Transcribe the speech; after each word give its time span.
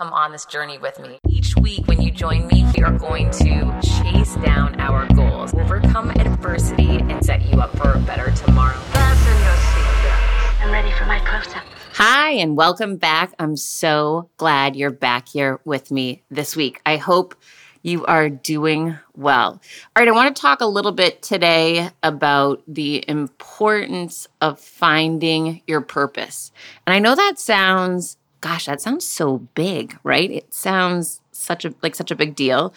come 0.00 0.14
on 0.14 0.32
this 0.32 0.46
journey 0.46 0.78
with 0.78 0.98
me. 0.98 1.18
Each 1.28 1.54
week, 1.56 1.86
when 1.86 2.00
you 2.00 2.10
join 2.10 2.46
me, 2.46 2.64
we 2.74 2.82
are 2.82 2.98
going 2.98 3.30
to 3.32 3.78
chase 3.82 4.34
down 4.36 4.80
our 4.80 5.06
goals, 5.08 5.52
overcome 5.52 6.08
adversity, 6.12 7.00
and 7.00 7.22
set 7.22 7.42
you 7.42 7.60
up 7.60 7.76
for 7.76 7.92
a 7.92 7.98
better 7.98 8.30
tomorrow. 8.30 8.78
Fasten 8.78 9.36
your 9.42 9.52
seatbelts. 9.52 10.64
I'm 10.64 10.72
ready 10.72 10.90
for 10.92 11.04
my 11.04 11.18
close 11.18 11.54
up. 11.54 11.64
Hi, 11.92 12.30
and 12.30 12.56
welcome 12.56 12.96
back. 12.96 13.34
I'm 13.38 13.58
so 13.58 14.30
glad 14.38 14.74
you're 14.74 14.90
back 14.90 15.28
here 15.28 15.60
with 15.66 15.90
me 15.90 16.22
this 16.30 16.56
week. 16.56 16.80
I 16.86 16.96
hope 16.96 17.34
you 17.82 18.06
are 18.06 18.30
doing 18.30 18.96
well. 19.14 19.50
All 19.52 19.60
right, 19.98 20.08
I 20.08 20.12
want 20.12 20.34
to 20.34 20.40
talk 20.40 20.62
a 20.62 20.66
little 20.66 20.92
bit 20.92 21.20
today 21.20 21.90
about 22.02 22.62
the 22.66 23.04
importance 23.06 24.28
of 24.40 24.58
finding 24.58 25.60
your 25.66 25.82
purpose. 25.82 26.52
And 26.86 26.94
I 26.94 27.00
know 27.00 27.14
that 27.14 27.38
sounds 27.38 28.16
gosh, 28.40 28.66
that 28.66 28.80
sounds 28.80 29.06
so 29.06 29.38
big, 29.54 29.98
right? 30.02 30.30
It 30.30 30.52
sounds 30.52 31.20
such 31.32 31.64
a 31.64 31.74
like 31.82 31.94
such 31.94 32.10
a 32.10 32.16
big 32.16 32.34
deal. 32.34 32.74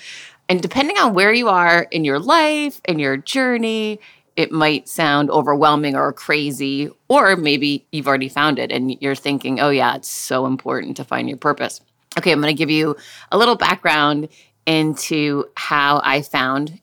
And 0.50 0.62
depending 0.62 0.98
on 0.98 1.14
where 1.14 1.34
you 1.34 1.50
are 1.50 1.84
in 1.92 2.04
your 2.04 2.20
life 2.20 2.82
and 2.86 3.00
your 3.00 3.18
journey, 3.18 4.00
it 4.36 4.52
might 4.52 4.90
sound 4.90 5.30
overwhelming 5.30 5.96
or 5.96 6.12
crazy, 6.12 6.90
or 7.08 7.36
maybe 7.36 7.86
you've 7.92 8.08
already 8.08 8.30
found 8.30 8.60
it 8.60 8.72
and 8.72 8.98
you're 9.02 9.16
thinking, 9.16 9.60
oh, 9.60 9.70
yeah, 9.70 9.96
it's 9.96 10.08
so 10.08 10.46
important 10.46 10.98
to 10.98 11.04
find 11.04 11.30
your 11.30 11.38
purpose. 11.38 11.82
Okay, 12.18 12.32
I'm 12.32 12.42
going 12.42 12.54
to 12.54 12.58
give 12.58 12.70
you 12.70 12.96
a 13.32 13.38
little 13.38 13.56
background 13.56 14.30
into 14.66 15.46
how 15.56 16.02
I 16.04 16.22
found 16.22 16.80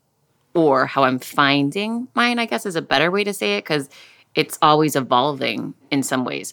or 0.55 0.87
how 0.87 1.05
I'm 1.05 1.19
finding 1.19 2.09
mine, 2.15 2.38
I 2.38 2.47
guess 2.47 2.66
is 2.66 2.77
a 2.77 2.83
better 2.83 3.10
way 3.10 3.24
to 3.24 3.33
say 3.33 3.57
it 3.57 3.65
because 3.65 3.88
it's 4.35 4.59
always 4.62 4.97
evolving 4.97 5.74
in 5.91 6.02
some 6.02 6.24
ways. 6.24 6.52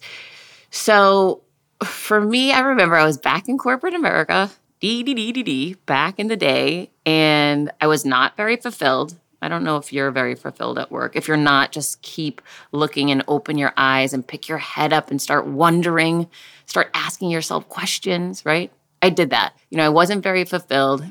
So, 0.69 1.41
for 1.83 2.21
me, 2.21 2.51
I 2.51 2.59
remember 2.59 2.95
I 2.95 3.05
was 3.05 3.17
back 3.17 3.47
in 3.47 3.57
corporate 3.57 3.93
America, 3.93 4.51
dee 4.79 5.03
dee 5.03 5.13
dee 5.13 5.31
dee 5.31 5.43
dee, 5.43 5.73
back 5.85 6.19
in 6.19 6.27
the 6.27 6.37
day, 6.37 6.89
and 7.05 7.71
I 7.79 7.87
was 7.87 8.05
not 8.05 8.37
very 8.37 8.57
fulfilled. 8.57 9.15
I 9.41 9.49
don't 9.49 9.63
know 9.63 9.77
if 9.77 9.93
you're 9.93 10.09
very 10.09 10.33
fulfilled 10.33 10.79
at 10.79 10.91
work. 10.91 11.15
If 11.15 11.27
you're 11.27 11.37
not, 11.37 11.71
just 11.71 12.01
keep 12.01 12.41
looking 12.71 13.11
and 13.11 13.23
open 13.27 13.57
your 13.57 13.73
eyes 13.77 14.13
and 14.13 14.25
pick 14.27 14.49
your 14.49 14.57
head 14.57 14.91
up 14.91 15.11
and 15.11 15.21
start 15.21 15.45
wondering, 15.45 16.27
start 16.65 16.89
asking 16.95 17.29
yourself 17.29 17.69
questions, 17.69 18.43
right? 18.45 18.71
I 19.01 19.11
did 19.11 19.29
that. 19.29 19.55
You 19.69 19.77
know, 19.77 19.85
I 19.85 19.89
wasn't 19.89 20.23
very 20.23 20.43
fulfilled. 20.43 21.05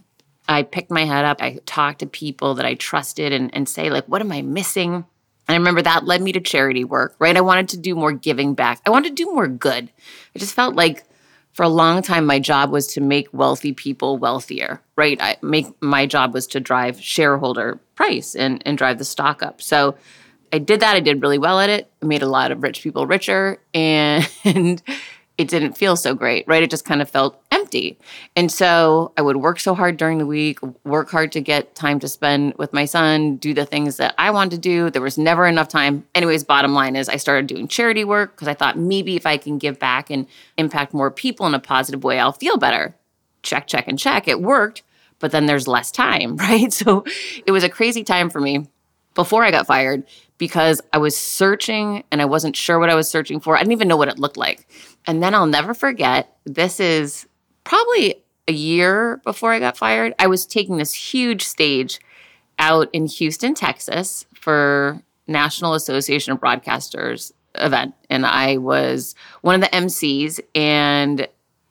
I 0.48 0.64
picked 0.64 0.90
my 0.90 1.04
head 1.04 1.24
up. 1.24 1.40
I 1.40 1.60
talked 1.66 2.00
to 2.00 2.06
people 2.06 2.54
that 2.54 2.66
I 2.66 2.74
trusted 2.74 3.32
and, 3.32 3.54
and 3.54 3.68
say, 3.68 3.90
like, 3.90 4.06
what 4.06 4.20
am 4.20 4.32
I 4.32 4.42
missing? 4.42 5.04
And 5.48 5.54
I 5.54 5.58
remember 5.58 5.82
that 5.82 6.04
led 6.04 6.22
me 6.22 6.32
to 6.32 6.40
charity 6.40 6.84
work, 6.84 7.14
right? 7.18 7.36
I 7.36 7.40
wanted 7.40 7.68
to 7.70 7.76
do 7.76 7.94
more 7.94 8.12
giving 8.12 8.54
back. 8.54 8.80
I 8.86 8.90
wanted 8.90 9.16
to 9.16 9.24
do 9.24 9.32
more 9.32 9.46
good. 9.46 9.90
I 10.34 10.38
just 10.38 10.54
felt 10.54 10.74
like 10.74 11.04
for 11.52 11.62
a 11.62 11.68
long 11.68 12.02
time 12.02 12.26
my 12.26 12.38
job 12.38 12.70
was 12.70 12.86
to 12.88 13.00
make 13.00 13.28
wealthy 13.32 13.72
people 13.72 14.18
wealthier, 14.18 14.82
right? 14.96 15.20
I 15.20 15.36
make 15.42 15.66
my 15.80 16.04
job 16.06 16.34
was 16.34 16.46
to 16.48 16.60
drive 16.60 17.00
shareholder 17.00 17.80
price 17.94 18.34
and, 18.34 18.62
and 18.66 18.76
drive 18.76 18.98
the 18.98 19.04
stock 19.04 19.42
up. 19.42 19.62
So 19.62 19.96
I 20.52 20.58
did 20.58 20.80
that. 20.80 20.96
I 20.96 21.00
did 21.00 21.22
really 21.22 21.38
well 21.38 21.60
at 21.60 21.70
it. 21.70 21.90
I 22.02 22.06
made 22.06 22.22
a 22.22 22.28
lot 22.28 22.50
of 22.50 22.62
rich 22.62 22.82
people 22.82 23.06
richer 23.06 23.58
and 23.74 24.82
it 25.38 25.48
didn't 25.48 25.76
feel 25.76 25.96
so 25.96 26.14
great, 26.14 26.46
right? 26.48 26.62
It 26.62 26.70
just 26.70 26.84
kind 26.84 27.02
of 27.02 27.10
felt 27.10 27.42
empty. 27.50 27.98
And 28.34 28.50
so 28.50 29.12
I 29.18 29.22
would 29.22 29.36
work 29.36 29.60
so 29.60 29.74
hard 29.74 29.98
during 29.98 30.18
the 30.18 30.26
week, 30.26 30.58
work 30.84 31.10
hard 31.10 31.30
to 31.32 31.40
get 31.40 31.74
time 31.74 32.00
to 32.00 32.08
spend 32.08 32.54
with 32.56 32.72
my 32.72 32.86
son, 32.86 33.36
do 33.36 33.52
the 33.52 33.66
things 33.66 33.98
that 33.98 34.14
I 34.16 34.30
wanted 34.30 34.52
to 34.52 34.58
do. 34.58 34.90
There 34.90 35.02
was 35.02 35.18
never 35.18 35.46
enough 35.46 35.68
time. 35.68 36.04
Anyways, 36.14 36.44
bottom 36.44 36.72
line 36.72 36.96
is 36.96 37.08
I 37.08 37.16
started 37.16 37.46
doing 37.46 37.68
charity 37.68 38.04
work 38.04 38.34
because 38.34 38.48
I 38.48 38.54
thought 38.54 38.78
maybe 38.78 39.16
if 39.16 39.26
I 39.26 39.36
can 39.36 39.58
give 39.58 39.78
back 39.78 40.10
and 40.10 40.26
impact 40.56 40.94
more 40.94 41.10
people 41.10 41.46
in 41.46 41.54
a 41.54 41.58
positive 41.58 42.02
way, 42.02 42.18
I'll 42.18 42.32
feel 42.32 42.56
better. 42.56 42.94
Check, 43.42 43.66
check, 43.66 43.86
and 43.88 43.98
check. 43.98 44.28
It 44.28 44.40
worked, 44.40 44.82
but 45.18 45.32
then 45.32 45.44
there's 45.46 45.68
less 45.68 45.90
time, 45.90 46.36
right? 46.38 46.72
So 46.72 47.04
it 47.44 47.52
was 47.52 47.62
a 47.64 47.68
crazy 47.68 48.04
time 48.04 48.30
for 48.30 48.40
me 48.40 48.68
before 49.14 49.44
I 49.44 49.50
got 49.50 49.66
fired 49.66 50.04
because 50.38 50.80
I 50.92 50.98
was 50.98 51.16
searching 51.16 52.04
and 52.10 52.22
I 52.22 52.26
wasn't 52.26 52.54
sure 52.54 52.78
what 52.78 52.90
I 52.90 52.94
was 52.94 53.08
searching 53.08 53.40
for. 53.40 53.56
I 53.56 53.60
didn't 53.60 53.72
even 53.72 53.88
know 53.88 53.96
what 53.96 54.08
it 54.08 54.18
looked 54.18 54.36
like. 54.36 54.68
And 55.06 55.22
then 55.22 55.34
I'll 55.34 55.46
never 55.46 55.74
forget 55.74 56.36
this 56.44 56.80
is 56.80 57.26
probably 57.64 58.22
a 58.48 58.52
year 58.52 59.20
before 59.24 59.52
I 59.52 59.58
got 59.58 59.76
fired. 59.76 60.14
I 60.18 60.26
was 60.26 60.46
taking 60.46 60.76
this 60.76 60.92
huge 60.92 61.42
stage 61.42 62.00
out 62.58 62.88
in 62.92 63.06
Houston, 63.06 63.54
Texas 63.54 64.26
for 64.34 65.02
National 65.26 65.74
Association 65.74 66.32
of 66.32 66.40
Broadcasters 66.40 67.32
event 67.58 67.94
and 68.10 68.26
I 68.26 68.58
was 68.58 69.14
one 69.40 69.54
of 69.54 69.60
the 69.60 69.74
MCs 69.76 70.40
and 70.54 71.26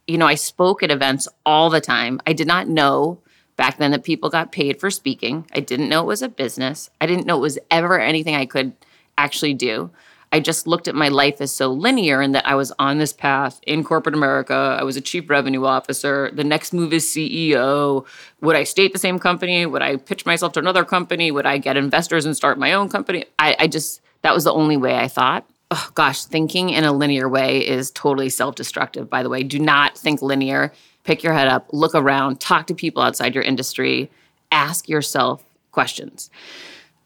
you 0.07 0.17
know 0.17 0.25
I 0.25 0.35
spoke 0.35 0.83
at 0.83 0.91
events 0.91 1.27
all 1.45 1.69
the 1.69 1.81
time. 1.81 2.19
I 2.25 2.33
did 2.33 2.47
not 2.47 2.67
know 2.67 3.21
back 3.55 3.77
then 3.77 3.91
that 3.91 4.03
people 4.03 4.29
got 4.29 4.51
paid 4.51 4.79
for 4.79 4.89
speaking. 4.89 5.47
I 5.53 5.59
didn't 5.59 5.89
know 5.89 6.01
it 6.01 6.07
was 6.07 6.21
a 6.21 6.29
business. 6.29 6.89
I 6.99 7.05
didn't 7.05 7.25
know 7.25 7.37
it 7.37 7.41
was 7.41 7.59
ever 7.71 7.99
anything 7.99 8.35
I 8.35 8.45
could 8.45 8.73
actually 9.17 9.53
do. 9.53 9.91
I 10.35 10.41
just 10.41 10.67
looked 10.67 10.89
at 10.89 10.95
my 10.95 11.07
life 11.07 11.39
as 11.39 11.53
so 11.53 11.71
linear 11.71 12.19
and 12.19 12.35
that 12.35 12.45
I 12.45 12.55
was 12.55 12.73
on 12.77 12.97
this 12.97 13.13
path 13.13 13.61
in 13.65 13.85
corporate 13.85 14.15
America. 14.15 14.75
I 14.77 14.83
was 14.83 14.97
a 14.97 15.01
chief 15.01 15.29
revenue 15.29 15.63
officer. 15.63 16.29
The 16.33 16.43
next 16.43 16.73
move 16.73 16.91
is 16.91 17.05
CEO. 17.05 18.05
Would 18.41 18.57
I 18.57 18.65
stay 18.65 18.87
at 18.87 18.91
the 18.91 18.99
same 18.99 19.17
company? 19.17 19.65
Would 19.65 19.81
I 19.81 19.95
pitch 19.95 20.25
myself 20.25 20.51
to 20.53 20.59
another 20.59 20.83
company? 20.83 21.31
Would 21.31 21.45
I 21.45 21.57
get 21.57 21.77
investors 21.77 22.25
and 22.25 22.35
start 22.35 22.59
my 22.59 22.73
own 22.73 22.89
company? 22.89 23.23
I, 23.39 23.55
I 23.59 23.67
just, 23.67 24.01
that 24.23 24.33
was 24.33 24.43
the 24.43 24.51
only 24.51 24.75
way 24.75 24.97
I 24.97 25.07
thought. 25.07 25.47
Oh, 25.71 25.89
gosh, 25.95 26.25
thinking 26.25 26.69
in 26.69 26.83
a 26.83 26.91
linear 26.91 27.29
way 27.29 27.65
is 27.65 27.89
totally 27.91 28.27
self 28.27 28.55
destructive, 28.55 29.09
by 29.09 29.23
the 29.23 29.29
way. 29.29 29.41
Do 29.41 29.57
not 29.57 29.97
think 29.97 30.21
linear 30.21 30.73
pick 31.05 31.23
your 31.23 31.31
head 31.31 31.47
up, 31.47 31.69
look 31.71 31.95
around, 31.95 32.41
talk 32.41 32.67
to 32.67 32.75
people 32.75 33.01
outside 33.01 33.33
your 33.33 33.43
industry, 33.45 34.11
ask 34.51 34.89
yourself 34.89 35.45
questions. 35.71 36.29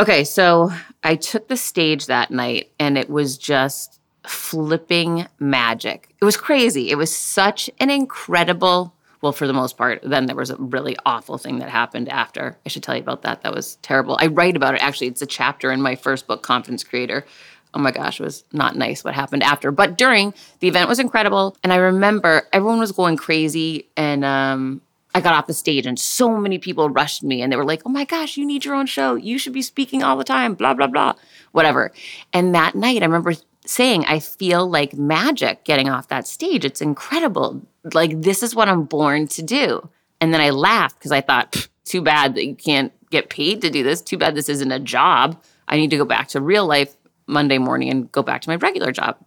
Okay, 0.01 0.23
so 0.23 0.71
I 1.03 1.15
took 1.15 1.49
the 1.49 1.57
stage 1.57 2.05
that 2.05 2.31
night 2.31 2.71
and 2.79 2.97
it 2.97 3.09
was 3.09 3.37
just 3.37 3.99
flipping 4.23 5.27
magic. 5.39 6.15
It 6.21 6.25
was 6.25 6.37
crazy. 6.37 6.89
It 6.89 6.95
was 6.95 7.13
such 7.13 7.69
an 7.79 7.89
incredible, 7.89 8.93
well, 9.21 9.33
for 9.33 9.45
the 9.45 9.53
most 9.53 9.77
part, 9.77 10.01
then 10.03 10.25
there 10.25 10.37
was 10.37 10.51
a 10.51 10.55
really 10.55 10.95
awful 11.05 11.37
thing 11.37 11.59
that 11.59 11.69
happened 11.69 12.07
after. 12.07 12.57
I 12.65 12.69
should 12.69 12.83
tell 12.83 12.95
you 12.95 13.01
about 13.01 13.23
that. 13.23 13.41
That 13.41 13.53
was 13.53 13.75
terrible. 13.81 14.17
I 14.21 14.27
write 14.27 14.55
about 14.55 14.73
it 14.73 14.81
actually. 14.81 15.07
It's 15.07 15.21
a 15.21 15.25
chapter 15.25 15.69
in 15.69 15.81
my 15.81 15.95
first 15.95 16.27
book, 16.27 16.43
Confidence 16.43 16.83
Creator 16.83 17.25
oh 17.73 17.79
my 17.79 17.91
gosh, 17.91 18.19
it 18.19 18.23
was 18.23 18.43
not 18.51 18.75
nice 18.75 19.03
what 19.03 19.13
happened 19.13 19.43
after. 19.43 19.71
But 19.71 19.97
during 19.97 20.33
the 20.59 20.67
event 20.67 20.89
was 20.89 20.99
incredible. 20.99 21.55
And 21.63 21.71
I 21.71 21.77
remember 21.77 22.43
everyone 22.51 22.79
was 22.79 22.91
going 22.91 23.17
crazy. 23.17 23.87
And 23.95 24.25
um, 24.25 24.81
I 25.15 25.21
got 25.21 25.33
off 25.33 25.47
the 25.47 25.53
stage 25.53 25.85
and 25.85 25.99
so 25.99 26.37
many 26.37 26.59
people 26.59 26.89
rushed 26.89 27.23
me 27.23 27.41
and 27.41 27.51
they 27.51 27.57
were 27.57 27.65
like, 27.65 27.81
oh 27.85 27.89
my 27.89 28.05
gosh, 28.05 28.37
you 28.37 28.45
need 28.45 28.63
your 28.63 28.75
own 28.75 28.85
show. 28.85 29.15
You 29.15 29.37
should 29.37 29.53
be 29.53 29.61
speaking 29.61 30.03
all 30.03 30.17
the 30.17 30.23
time, 30.23 30.53
blah, 30.53 30.73
blah, 30.73 30.87
blah, 30.87 31.13
whatever. 31.51 31.91
And 32.31 32.53
that 32.53 32.75
night, 32.75 33.01
I 33.01 33.05
remember 33.05 33.33
saying, 33.65 34.05
I 34.05 34.19
feel 34.19 34.69
like 34.69 34.93
magic 34.93 35.63
getting 35.63 35.89
off 35.89 36.09
that 36.09 36.27
stage. 36.27 36.63
It's 36.63 36.81
incredible. 36.81 37.61
Like, 37.93 38.21
this 38.21 38.43
is 38.43 38.55
what 38.55 38.69
I'm 38.69 38.83
born 38.83 39.27
to 39.29 39.41
do. 39.41 39.89
And 40.21 40.33
then 40.33 40.41
I 40.41 40.51
laughed 40.51 40.99
because 40.99 41.11
I 41.11 41.21
thought, 41.21 41.67
too 41.85 42.01
bad 42.01 42.35
that 42.35 42.45
you 42.45 42.55
can't 42.55 42.93
get 43.09 43.29
paid 43.29 43.61
to 43.61 43.69
do 43.69 43.83
this. 43.83 44.01
Too 44.01 44.17
bad 44.17 44.35
this 44.35 44.49
isn't 44.49 44.71
a 44.71 44.79
job. 44.79 45.41
I 45.67 45.77
need 45.77 45.89
to 45.89 45.97
go 45.97 46.05
back 46.05 46.27
to 46.29 46.41
real 46.41 46.67
life 46.67 46.95
Monday 47.25 47.57
morning 47.57 47.89
and 47.89 48.11
go 48.11 48.21
back 48.21 48.41
to 48.41 48.49
my 48.49 48.55
regular 48.57 48.91
job. 48.91 49.17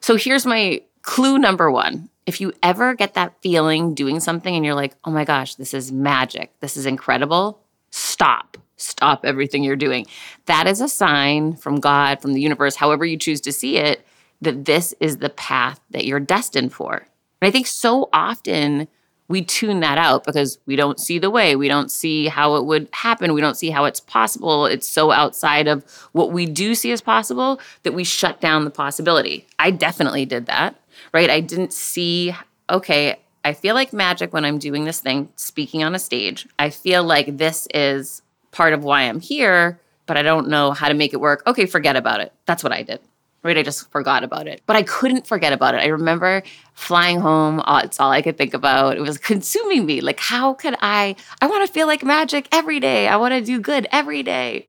So 0.00 0.16
here's 0.16 0.46
my 0.46 0.82
clue 1.06 1.38
number 1.38 1.70
one. 1.70 2.10
If 2.26 2.40
you 2.40 2.52
ever 2.62 2.94
get 2.94 3.14
that 3.14 3.40
feeling 3.40 3.94
doing 3.94 4.20
something 4.20 4.54
and 4.54 4.64
you're 4.64 4.74
like, 4.74 4.94
oh 5.04 5.10
my 5.12 5.24
gosh, 5.24 5.54
this 5.54 5.72
is 5.72 5.92
magic, 5.92 6.52
this 6.60 6.76
is 6.76 6.84
incredible, 6.84 7.60
stop. 7.90 8.58
Stop 8.76 9.24
everything 9.24 9.62
you're 9.62 9.76
doing. 9.76 10.06
That 10.44 10.66
is 10.66 10.82
a 10.82 10.88
sign 10.88 11.54
from 11.54 11.80
God, 11.80 12.20
from 12.20 12.34
the 12.34 12.42
universe, 12.42 12.76
however 12.76 13.06
you 13.06 13.16
choose 13.16 13.40
to 13.42 13.52
see 13.52 13.78
it, 13.78 14.04
that 14.42 14.66
this 14.66 14.94
is 15.00 15.16
the 15.16 15.30
path 15.30 15.80
that 15.92 16.04
you're 16.04 16.20
destined 16.20 16.74
for. 16.74 17.06
And 17.40 17.48
I 17.48 17.50
think 17.50 17.66
so 17.66 18.10
often 18.12 18.88
we 19.28 19.42
tune 19.42 19.80
that 19.80 19.98
out 19.98 20.24
because 20.24 20.58
we 20.66 20.76
don't 20.76 21.00
see 21.00 21.18
the 21.18 21.30
way. 21.30 21.56
We 21.56 21.68
don't 21.68 21.90
see 21.90 22.26
how 22.26 22.56
it 22.56 22.64
would 22.64 22.88
happen. 22.92 23.34
We 23.34 23.40
don't 23.40 23.56
see 23.56 23.70
how 23.70 23.84
it's 23.84 24.00
possible. 24.00 24.66
It's 24.66 24.88
so 24.88 25.10
outside 25.10 25.68
of 25.68 25.84
what 26.12 26.32
we 26.32 26.46
do 26.46 26.74
see 26.74 26.92
as 26.92 27.00
possible 27.00 27.60
that 27.82 27.94
we 27.94 28.04
shut 28.04 28.40
down 28.40 28.64
the 28.64 28.70
possibility. 28.70 29.46
I 29.58 29.70
definitely 29.70 30.26
did 30.26 30.46
that, 30.46 30.76
right? 31.12 31.30
I 31.30 31.40
didn't 31.40 31.72
see, 31.72 32.34
okay, 32.70 33.16
I 33.44 33.52
feel 33.52 33.74
like 33.74 33.92
magic 33.92 34.32
when 34.32 34.44
I'm 34.44 34.58
doing 34.58 34.84
this 34.84 35.00
thing, 35.00 35.28
speaking 35.36 35.84
on 35.84 35.94
a 35.94 35.98
stage. 35.98 36.48
I 36.58 36.70
feel 36.70 37.04
like 37.04 37.36
this 37.36 37.68
is 37.72 38.22
part 38.50 38.72
of 38.72 38.84
why 38.84 39.02
I'm 39.02 39.20
here, 39.20 39.80
but 40.06 40.16
I 40.16 40.22
don't 40.22 40.48
know 40.48 40.72
how 40.72 40.88
to 40.88 40.94
make 40.94 41.12
it 41.12 41.20
work. 41.20 41.42
Okay, 41.46 41.66
forget 41.66 41.96
about 41.96 42.20
it. 42.20 42.32
That's 42.46 42.64
what 42.64 42.72
I 42.72 42.82
did 42.82 43.00
right? 43.46 43.56
I 43.56 43.62
just 43.62 43.90
forgot 43.90 44.24
about 44.24 44.46
it. 44.46 44.60
But 44.66 44.76
I 44.76 44.82
couldn't 44.82 45.26
forget 45.26 45.52
about 45.52 45.74
it. 45.74 45.78
I 45.78 45.86
remember 45.86 46.42
flying 46.74 47.20
home. 47.20 47.62
Oh, 47.66 47.78
it's 47.78 48.00
all 48.00 48.10
I 48.10 48.20
could 48.20 48.36
think 48.36 48.52
about. 48.52 48.96
It 48.96 49.00
was 49.00 49.18
consuming 49.32 49.86
me. 49.86 50.00
Like, 50.00 50.20
how 50.20 50.52
could 50.54 50.76
I? 50.82 51.16
I 51.40 51.46
want 51.46 51.66
to 51.66 51.72
feel 51.72 51.86
like 51.86 52.04
magic 52.04 52.48
every 52.52 52.80
day. 52.80 53.08
I 53.08 53.16
want 53.16 53.32
to 53.32 53.40
do 53.40 53.60
good 53.60 53.86
every 53.90 54.22
day. 54.22 54.68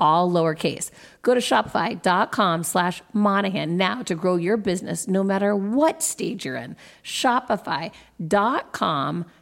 all 0.00 0.30
lowercase. 0.30 0.90
Go 1.22 1.34
to 1.34 1.40
shopify.com 1.40 2.64
slash 2.64 3.02
Monahan 3.12 3.76
now 3.76 4.02
to 4.02 4.14
grow 4.14 4.36
your 4.36 4.56
business 4.56 5.08
no 5.08 5.22
matter 5.24 5.54
what 5.56 6.02
stage 6.02 6.44
you're 6.44 6.56
in. 6.56 6.76
Shopify.com 7.02 7.94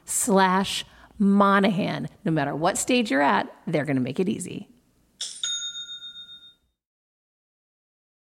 slash 0.05 0.85
Monahan. 1.19 2.09
No 2.25 2.33
matter 2.33 2.55
what 2.55 2.79
stage 2.79 3.11
you're 3.11 3.23
at, 3.23 3.53
they're 3.67 3.85
going 3.85 3.97
to 3.97 4.03
make 4.03 4.21
it 4.21 4.29
easy. 4.29 4.69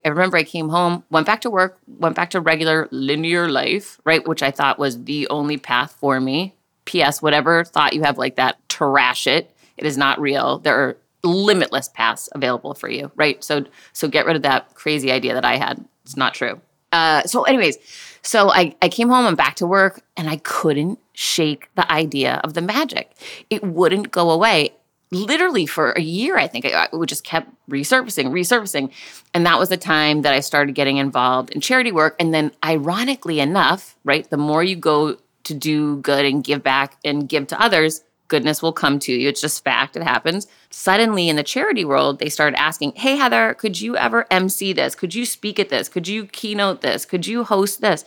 I 0.05 0.11
remember 0.11 0.37
I 0.37 0.45
came 0.45 0.69
home, 0.69 1.03
went 1.11 1.27
back 1.27 1.41
to 1.41 1.51
work, 1.51 1.81
went 1.89 2.15
back 2.15 2.31
to 2.31 2.41
regular 2.41 2.87
linear 2.93 3.49
life, 3.49 4.01
right? 4.05 4.25
Which 4.27 4.41
I 4.41 4.53
thought 4.53 4.79
was 4.79 5.03
the 5.03 5.27
only 5.29 5.57
path 5.57 5.97
for 5.99 6.21
me 6.21 6.57
P.S. 6.87 7.21
Whatever 7.21 7.65
thought 7.65 7.93
you 7.93 8.03
have 8.03 8.17
like 8.17 8.37
that, 8.37 8.57
trash 8.71 9.27
it. 9.27 9.55
It 9.77 9.85
is 9.85 9.99
not 9.99 10.19
real. 10.19 10.59
There 10.61 10.81
are 10.81 10.97
limitless 11.23 11.89
paths 11.89 12.29
available 12.33 12.75
for 12.75 12.89
you, 12.89 13.11
right? 13.17 13.43
So, 13.43 13.65
so 13.93 14.09
get 14.09 14.27
rid 14.27 14.37
of 14.37 14.43
that 14.43 14.75
crazy 14.75 15.11
idea 15.11 15.35
that 15.35 15.45
I 15.45 15.57
had. 15.57 15.85
It's 16.05 16.17
not 16.17 16.35
true. 16.35 16.61
Uh, 16.93 17.23
so, 17.23 17.43
anyways, 17.43 17.79
so 18.23 18.51
I, 18.51 18.75
I 18.81 18.89
came 18.89 19.09
home 19.09 19.27
and 19.27 19.37
back 19.37 19.57
to 19.57 19.67
work, 19.67 20.03
and 20.17 20.29
I 20.29 20.37
couldn't 20.37 20.99
shake 21.13 21.69
the 21.75 21.91
idea 21.91 22.41
of 22.45 22.55
the 22.55 22.63
magic. 22.63 23.13
It 23.51 23.63
wouldn't 23.63 24.11
go 24.11 24.31
away. 24.31 24.71
Literally 25.13 25.67
for 25.67 25.93
a 25.93 26.01
year, 26.01 26.37
I 26.37 26.49
think 26.49 26.65
it 26.65 26.75
just 27.07 27.23
kept 27.23 27.49
resurfacing, 27.71 28.31
resurfacing. 28.31 28.93
And 29.35 29.47
that 29.47 29.59
was 29.59 29.69
the 29.69 29.77
time 29.77 30.23
that 30.23 30.33
I 30.33 30.41
started 30.41 30.75
getting 30.75 30.97
involved 30.97 31.51
in 31.51 31.61
charity 31.61 31.93
work. 31.93 32.17
And 32.19 32.35
then, 32.35 32.51
ironically 32.65 33.41
enough, 33.41 33.97
right, 34.05 34.29
the 34.29 34.37
more 34.37 34.65
you 34.65 34.75
go 34.75 35.17
to 35.45 35.55
do 35.55 35.99
good 35.99 36.25
and 36.25 36.43
give 36.43 36.63
back 36.63 36.97
and 37.05 37.29
give 37.29 37.47
to 37.49 37.61
others, 37.61 38.03
goodness 38.29 38.63
will 38.63 38.73
come 38.73 38.99
to 39.01 39.13
you. 39.13 39.29
It's 39.29 39.41
just 39.41 39.65
fact, 39.65 39.97
it 39.97 40.03
happens. 40.03 40.47
Suddenly 40.71 41.29
in 41.29 41.37
the 41.37 41.43
charity 41.43 41.85
world, 41.85 42.19
they 42.19 42.29
started 42.29 42.59
asking, 42.59 42.93
Hey, 42.97 43.17
Heather, 43.17 43.55
could 43.55 43.81
you 43.81 43.97
ever 43.97 44.27
MC 44.31 44.73
this? 44.73 44.95
Could 44.95 45.15
you 45.15 45.25
speak 45.27 45.59
at 45.59 45.69
this? 45.69 45.89
Could 45.89 46.09
you 46.09 46.27
keynote 46.27 46.81
this? 46.81 47.05
Could 47.05 47.27
you 47.27 47.45
host 47.45 47.81
this? 47.81 48.05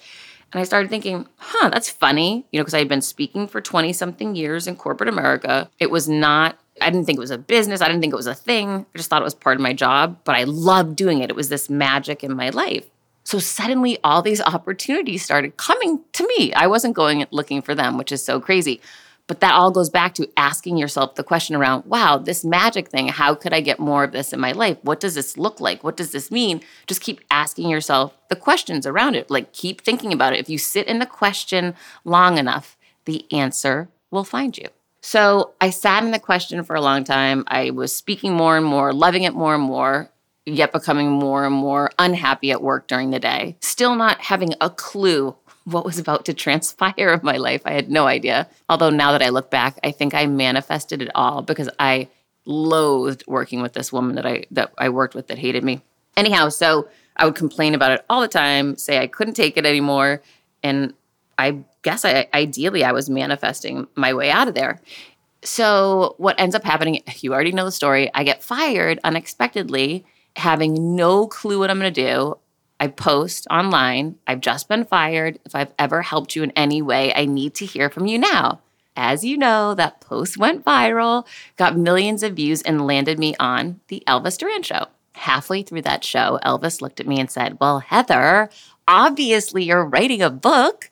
And 0.51 0.59
I 0.59 0.63
started 0.63 0.89
thinking, 0.89 1.27
huh, 1.37 1.69
that's 1.69 1.89
funny, 1.89 2.45
you 2.51 2.59
know, 2.59 2.63
because 2.63 2.73
I 2.73 2.79
had 2.79 2.87
been 2.87 3.01
speaking 3.01 3.47
for 3.47 3.61
20 3.61 3.93
something 3.93 4.35
years 4.35 4.65
in 4.65 4.75
corporate 4.75 5.09
America. 5.09 5.69
It 5.77 5.91
was 5.91 6.09
not, 6.09 6.57
I 6.81 6.89
didn't 6.89 7.05
think 7.05 7.17
it 7.17 7.21
was 7.21 7.29
a 7.29 7.37
business. 7.37 7.81
I 7.81 7.87
didn't 7.87 8.01
think 8.01 8.13
it 8.13 8.17
was 8.17 8.25
a 8.25 8.33
thing. 8.33 8.85
I 8.93 8.97
just 8.97 9.09
thought 9.09 9.21
it 9.21 9.25
was 9.25 9.35
part 9.35 9.57
of 9.57 9.61
my 9.61 9.73
job, 9.73 10.17
but 10.23 10.35
I 10.35 10.45
loved 10.45 10.95
doing 10.95 11.19
it. 11.19 11.29
It 11.29 11.35
was 11.35 11.49
this 11.49 11.69
magic 11.69 12.23
in 12.23 12.35
my 12.35 12.49
life. 12.49 12.85
So 13.23 13.37
suddenly 13.37 13.99
all 14.03 14.23
these 14.23 14.41
opportunities 14.41 15.23
started 15.23 15.55
coming 15.57 16.01
to 16.13 16.25
me. 16.25 16.51
I 16.53 16.65
wasn't 16.65 16.95
going 16.95 17.27
looking 17.29 17.61
for 17.61 17.75
them, 17.75 17.95
which 17.95 18.11
is 18.11 18.25
so 18.25 18.39
crazy. 18.41 18.81
But 19.29 19.41
that 19.41 19.53
all 19.53 19.69
goes 19.69 19.91
back 19.91 20.15
to 20.15 20.27
asking 20.35 20.77
yourself 20.77 21.13
the 21.13 21.23
question 21.23 21.55
around, 21.55 21.85
wow, 21.85 22.17
this 22.17 22.43
magic 22.43 22.89
thing, 22.89 23.09
how 23.09 23.35
could 23.35 23.53
I 23.53 23.61
get 23.61 23.79
more 23.79 24.03
of 24.03 24.11
this 24.11 24.33
in 24.33 24.39
my 24.39 24.53
life? 24.53 24.79
What 24.81 24.99
does 24.99 25.13
this 25.13 25.37
look 25.37 25.61
like? 25.61 25.83
What 25.83 25.95
does 25.95 26.11
this 26.11 26.31
mean? 26.31 26.61
Just 26.87 27.01
keep 27.01 27.21
asking 27.29 27.69
yourself 27.69 28.17
the 28.29 28.35
questions 28.35 28.87
around 28.87 29.13
it. 29.13 29.29
Like 29.29 29.53
keep 29.53 29.81
thinking 29.81 30.11
about 30.11 30.33
it. 30.33 30.39
If 30.39 30.49
you 30.49 30.57
sit 30.57 30.87
in 30.87 30.97
the 30.97 31.05
question 31.05 31.75
long 32.03 32.39
enough, 32.39 32.75
the 33.05 33.31
answer 33.31 33.89
will 34.09 34.23
find 34.23 34.57
you. 34.57 34.67
So 35.01 35.53
I 35.61 35.69
sat 35.69 36.03
in 36.03 36.09
the 36.09 36.17
question 36.17 36.63
for 36.63 36.75
a 36.75 36.81
long 36.81 37.03
time. 37.03 37.43
I 37.45 37.69
was 37.69 37.95
speaking 37.95 38.33
more 38.33 38.57
and 38.57 38.65
more, 38.65 38.91
loving 38.93 39.23
it 39.23 39.35
more 39.35 39.53
and 39.53 39.63
more, 39.63 40.09
yet 40.45 40.73
becoming 40.73 41.11
more 41.11 41.45
and 41.45 41.53
more 41.53 41.91
unhappy 41.99 42.49
at 42.49 42.63
work 42.63 42.87
during 42.87 43.11
the 43.11 43.19
day. 43.19 43.57
Still 43.61 43.93
not 43.93 44.21
having 44.21 44.55
a 44.59 44.71
clue 44.71 45.35
what 45.65 45.85
was 45.85 45.99
about 45.99 46.25
to 46.25 46.33
transpire 46.33 47.09
of 47.09 47.23
my 47.23 47.37
life. 47.37 47.61
I 47.65 47.73
had 47.73 47.89
no 47.89 48.07
idea. 48.07 48.49
Although 48.67 48.89
now 48.89 49.11
that 49.11 49.21
I 49.21 49.29
look 49.29 49.49
back, 49.49 49.79
I 49.83 49.91
think 49.91 50.13
I 50.13 50.25
manifested 50.25 51.01
it 51.01 51.11
all 51.13 51.41
because 51.41 51.69
I 51.79 52.07
loathed 52.45 53.23
working 53.27 53.61
with 53.61 53.73
this 53.73 53.91
woman 53.93 54.15
that 54.15 54.25
I 54.25 54.45
that 54.51 54.73
I 54.77 54.89
worked 54.89 55.15
with 55.15 55.27
that 55.27 55.37
hated 55.37 55.63
me. 55.63 55.81
Anyhow, 56.17 56.49
so 56.49 56.87
I 57.15 57.25
would 57.25 57.35
complain 57.35 57.75
about 57.75 57.91
it 57.91 58.05
all 58.09 58.21
the 58.21 58.27
time, 58.27 58.77
say 58.77 58.99
I 58.99 59.07
couldn't 59.07 59.35
take 59.35 59.57
it 59.57 59.65
anymore, 59.65 60.21
and 60.63 60.93
I 61.37 61.59
guess 61.83 62.03
I 62.05 62.27
ideally 62.33 62.83
I 62.83 62.91
was 62.91 63.09
manifesting 63.09 63.87
my 63.95 64.13
way 64.13 64.31
out 64.31 64.47
of 64.47 64.55
there. 64.55 64.81
So 65.43 66.15
what 66.17 66.39
ends 66.39 66.55
up 66.55 66.63
happening, 66.63 67.01
you 67.19 67.33
already 67.33 67.51
know 67.51 67.65
the 67.65 67.71
story, 67.71 68.09
I 68.13 68.23
get 68.23 68.43
fired 68.43 68.99
unexpectedly, 69.03 70.05
having 70.35 70.95
no 70.95 71.27
clue 71.27 71.59
what 71.59 71.69
I'm 71.69 71.79
going 71.79 71.93
to 71.93 72.01
do. 72.01 72.37
I 72.79 72.87
post 72.87 73.45
online, 73.49 74.15
I've 74.25 74.41
just 74.41 74.69
been 74.69 74.85
fired. 74.85 75.39
If 75.45 75.53
I've 75.53 75.73
ever 75.77 76.01
helped 76.01 76.35
you 76.35 76.43
in 76.43 76.51
any 76.51 76.81
way, 76.81 77.13
I 77.13 77.25
need 77.25 77.53
to 77.55 77.65
hear 77.65 77.89
from 77.89 78.05
you 78.05 78.17
now. 78.17 78.61
As 78.95 79.23
you 79.23 79.37
know, 79.37 79.75
that 79.75 80.01
post 80.01 80.37
went 80.37 80.65
viral, 80.65 81.25
got 81.57 81.77
millions 81.77 82.23
of 82.23 82.35
views, 82.35 82.61
and 82.61 82.85
landed 82.85 83.19
me 83.19 83.35
on 83.39 83.79
The 83.87 84.03
Elvis 84.07 84.37
Duran 84.37 84.63
Show. 84.63 84.87
Halfway 85.13 85.63
through 85.63 85.81
that 85.83 86.03
show, 86.03 86.39
Elvis 86.45 86.81
looked 86.81 86.99
at 86.99 87.07
me 87.07 87.19
and 87.19 87.29
said, 87.29 87.57
Well, 87.59 87.79
Heather, 87.79 88.49
obviously 88.87 89.63
you're 89.63 89.85
writing 89.85 90.21
a 90.21 90.29
book. 90.29 90.91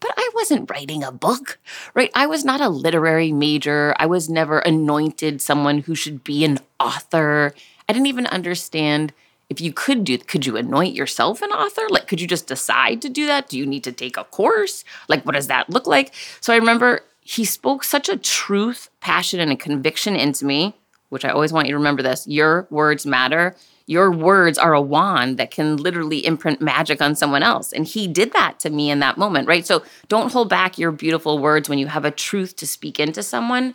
But 0.00 0.12
I 0.18 0.30
wasn't 0.34 0.70
writing 0.70 1.02
a 1.02 1.10
book, 1.10 1.58
right? 1.94 2.10
I 2.14 2.26
was 2.26 2.44
not 2.44 2.60
a 2.60 2.68
literary 2.68 3.32
major. 3.32 3.94
I 3.98 4.04
was 4.04 4.28
never 4.28 4.58
anointed 4.58 5.40
someone 5.40 5.78
who 5.78 5.94
should 5.94 6.22
be 6.22 6.44
an 6.44 6.58
author. 6.78 7.54
I 7.88 7.94
didn't 7.94 8.08
even 8.08 8.26
understand 8.26 9.14
if 9.50 9.60
you 9.60 9.72
could 9.72 10.04
do 10.04 10.18
could 10.18 10.46
you 10.46 10.56
anoint 10.56 10.94
yourself 10.94 11.42
an 11.42 11.50
author? 11.50 11.82
Like 11.88 12.08
could 12.08 12.20
you 12.20 12.26
just 12.26 12.46
decide 12.46 13.02
to 13.02 13.08
do 13.08 13.26
that? 13.26 13.48
Do 13.48 13.58
you 13.58 13.66
need 13.66 13.84
to 13.84 13.92
take 13.92 14.16
a 14.16 14.24
course? 14.24 14.84
Like 15.08 15.24
what 15.24 15.34
does 15.34 15.48
that 15.48 15.70
look 15.70 15.86
like? 15.86 16.14
So 16.40 16.52
i 16.52 16.56
remember 16.56 17.00
he 17.20 17.44
spoke 17.44 17.84
such 17.84 18.08
a 18.08 18.16
truth 18.16 18.90
passion 19.00 19.40
and 19.40 19.50
a 19.50 19.56
conviction 19.56 20.14
into 20.14 20.44
me 20.44 20.74
which 21.08 21.24
i 21.24 21.30
always 21.30 21.52
want 21.52 21.66
you 21.66 21.72
to 21.72 21.78
remember 21.78 22.02
this 22.02 22.26
your 22.26 22.66
words 22.70 23.06
matter. 23.06 23.56
Your 23.86 24.10
words 24.10 24.56
are 24.56 24.72
a 24.72 24.80
wand 24.80 25.36
that 25.36 25.50
can 25.50 25.76
literally 25.76 26.24
imprint 26.24 26.62
magic 26.62 27.02
on 27.02 27.14
someone 27.14 27.42
else. 27.42 27.70
And 27.70 27.86
he 27.86 28.08
did 28.08 28.32
that 28.32 28.58
to 28.60 28.70
me 28.70 28.90
in 28.90 29.00
that 29.00 29.18
moment 29.18 29.46
right? 29.46 29.66
So 29.66 29.84
don't 30.08 30.32
hold 30.32 30.48
back 30.48 30.78
your 30.78 30.90
beautiful 30.90 31.38
words 31.38 31.68
when 31.68 31.78
you 31.78 31.88
have 31.88 32.06
a 32.06 32.10
truth 32.10 32.56
to 32.56 32.66
speak 32.66 32.98
into 32.98 33.22
someone. 33.22 33.74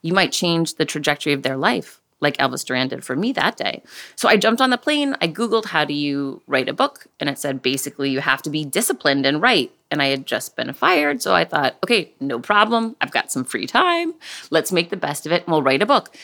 You 0.00 0.12
might 0.12 0.30
change 0.30 0.76
the 0.76 0.84
trajectory 0.84 1.32
of 1.32 1.42
their 1.42 1.56
life 1.56 1.97
like 2.20 2.36
Elvis 2.38 2.64
Duran 2.64 2.88
did 2.88 3.04
for 3.04 3.16
me 3.16 3.32
that 3.32 3.56
day. 3.56 3.82
So 4.16 4.28
I 4.28 4.36
jumped 4.36 4.60
on 4.60 4.70
the 4.70 4.78
plane. 4.78 5.16
I 5.20 5.28
Googled, 5.28 5.66
how 5.66 5.84
do 5.84 5.94
you 5.94 6.42
write 6.46 6.68
a 6.68 6.72
book? 6.72 7.06
And 7.20 7.28
it 7.28 7.38
said 7.38 7.62
basically 7.62 8.10
you 8.10 8.20
have 8.20 8.42
to 8.42 8.50
be 8.50 8.64
disciplined 8.64 9.26
and 9.26 9.40
write. 9.40 9.72
And 9.90 10.02
I 10.02 10.06
had 10.06 10.26
just 10.26 10.56
been 10.56 10.72
fired. 10.72 11.22
So 11.22 11.34
I 11.34 11.44
thought, 11.44 11.76
okay, 11.84 12.12
no 12.20 12.38
problem. 12.40 12.96
I've 13.00 13.12
got 13.12 13.32
some 13.32 13.44
free 13.44 13.66
time. 13.66 14.14
Let's 14.50 14.72
make 14.72 14.90
the 14.90 14.96
best 14.96 15.26
of 15.26 15.32
it 15.32 15.44
and 15.44 15.52
we'll 15.52 15.62
write 15.62 15.82
a 15.82 15.86
book. 15.86 16.14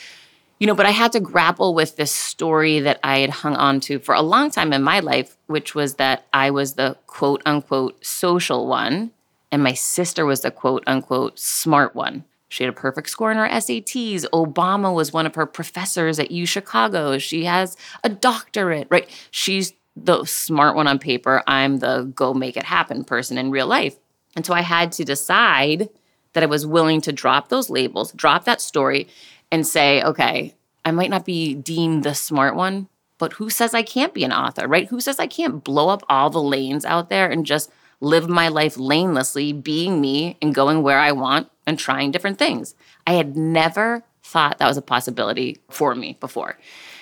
You 0.59 0.67
know, 0.67 0.75
but 0.75 0.85
I 0.85 0.91
had 0.91 1.11
to 1.13 1.19
grapple 1.19 1.73
with 1.73 1.97
this 1.97 2.11
story 2.11 2.79
that 2.79 2.99
I 3.03 3.19
had 3.19 3.29
hung 3.29 3.55
on 3.55 3.81
to 3.81 3.99
for 3.99 4.15
a 4.15 4.21
long 4.21 4.51
time 4.51 4.71
in 4.71 4.83
my 4.83 5.01
life, 5.01 5.35
which 5.47 5.75
was 5.75 5.95
that 5.95 6.25
I 6.33 6.51
was 6.51 6.73
the 6.73 6.97
quote 7.07 7.41
unquote 7.45 8.05
social 8.05 8.67
one 8.67 9.11
and 9.51 9.63
my 9.63 9.73
sister 9.73 10.25
was 10.25 10.41
the 10.41 10.51
quote 10.51 10.83
unquote 10.85 11.39
smart 11.39 11.95
one. 11.95 12.25
She 12.47 12.63
had 12.63 12.71
a 12.71 12.75
perfect 12.75 13.09
score 13.09 13.31
in 13.31 13.37
her 13.37 13.47
SATs. 13.47 14.25
Obama 14.31 14.93
was 14.93 15.11
one 15.11 15.25
of 15.25 15.35
her 15.35 15.45
professors 15.45 16.19
at 16.19 16.31
U 16.31 16.45
Chicago. 16.45 17.17
She 17.17 17.45
has 17.45 17.75
a 18.03 18.09
doctorate, 18.09 18.87
right? 18.89 19.09
She's 19.31 19.73
the 19.95 20.25
smart 20.25 20.75
one 20.75 20.87
on 20.87 20.99
paper. 20.99 21.41
I'm 21.47 21.79
the 21.79 22.11
go 22.15 22.33
make 22.33 22.57
it 22.57 22.63
happen 22.63 23.03
person 23.03 23.37
in 23.37 23.51
real 23.51 23.67
life. 23.67 23.97
And 24.35 24.45
so 24.45 24.53
I 24.53 24.61
had 24.61 24.91
to 24.93 25.05
decide 25.05 25.89
that 26.33 26.43
I 26.43 26.47
was 26.47 26.65
willing 26.65 27.01
to 27.01 27.13
drop 27.13 27.47
those 27.47 27.69
labels, 27.69 28.11
drop 28.11 28.43
that 28.43 28.61
story, 28.61 29.07
and 29.51 29.65
say, 29.65 30.01
okay, 30.03 30.53
I 30.83 30.91
might 30.91 31.09
not 31.09 31.25
be 31.25 31.55
deemed 31.55 32.03
the 32.03 32.13
smart 32.13 32.55
one, 32.55 32.89
but 33.17 33.33
who 33.33 33.49
says 33.49 33.73
I 33.73 33.83
can't 33.83 34.13
be 34.13 34.23
an 34.23 34.33
author, 34.33 34.67
right? 34.67 34.87
Who 34.89 34.99
says 34.99 35.19
I 35.19 35.27
can't 35.27 35.63
blow 35.63 35.89
up 35.89 36.03
all 36.09 36.29
the 36.29 36.41
lanes 36.41 36.85
out 36.85 37.09
there 37.09 37.29
and 37.29 37.45
just 37.45 37.71
live 38.01 38.27
my 38.27 38.47
life 38.47 38.75
lanelessly, 38.75 39.53
being 39.53 40.01
me 40.01 40.37
and 40.41 40.53
going 40.53 40.81
where 40.81 40.99
I 40.99 41.11
want 41.11 41.49
and 41.65 41.79
trying 41.79 42.11
different 42.11 42.37
things. 42.37 42.75
I 43.07 43.13
had 43.13 43.35
never 43.35 44.03
thought 44.23 44.57
that 44.57 44.67
was 44.67 44.77
a 44.77 44.81
possibility 44.81 45.59
for 45.69 45.95
me 45.95 46.17
before. 46.19 46.57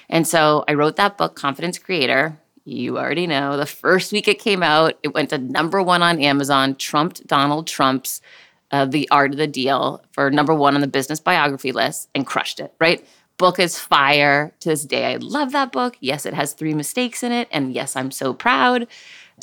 And 0.09 0.27
so 0.27 0.63
I 0.67 0.73
wrote 0.73 0.97
that 0.97 1.17
book, 1.17 1.35
Confidence 1.35 1.77
Creator. 1.77 2.39
You 2.65 2.97
already 2.97 3.27
know 3.27 3.57
the 3.57 3.65
first 3.65 4.11
week 4.11 4.27
it 4.27 4.39
came 4.39 4.63
out, 4.63 4.97
it 5.03 5.13
went 5.13 5.29
to 5.31 5.37
number 5.37 5.81
one 5.81 6.01
on 6.01 6.21
Amazon, 6.21 6.75
trumped 6.75 7.27
Donald 7.27 7.67
Trump's 7.67 8.21
uh, 8.71 8.85
The 8.85 9.09
Art 9.11 9.31
of 9.31 9.37
the 9.37 9.47
Deal 9.47 10.03
for 10.11 10.31
number 10.31 10.53
one 10.53 10.75
on 10.75 10.81
the 10.81 10.87
business 10.87 11.19
biography 11.19 11.71
list 11.71 12.09
and 12.15 12.25
crushed 12.25 12.59
it, 12.59 12.73
right? 12.79 13.05
Book 13.37 13.59
is 13.59 13.79
fire 13.79 14.53
to 14.59 14.69
this 14.69 14.85
day. 14.85 15.13
I 15.13 15.17
love 15.17 15.51
that 15.51 15.71
book. 15.71 15.97
Yes, 15.99 16.25
it 16.25 16.33
has 16.33 16.53
three 16.53 16.73
mistakes 16.73 17.23
in 17.23 17.31
it. 17.31 17.47
And 17.51 17.73
yes, 17.73 17.95
I'm 17.95 18.11
so 18.11 18.33
proud. 18.33 18.87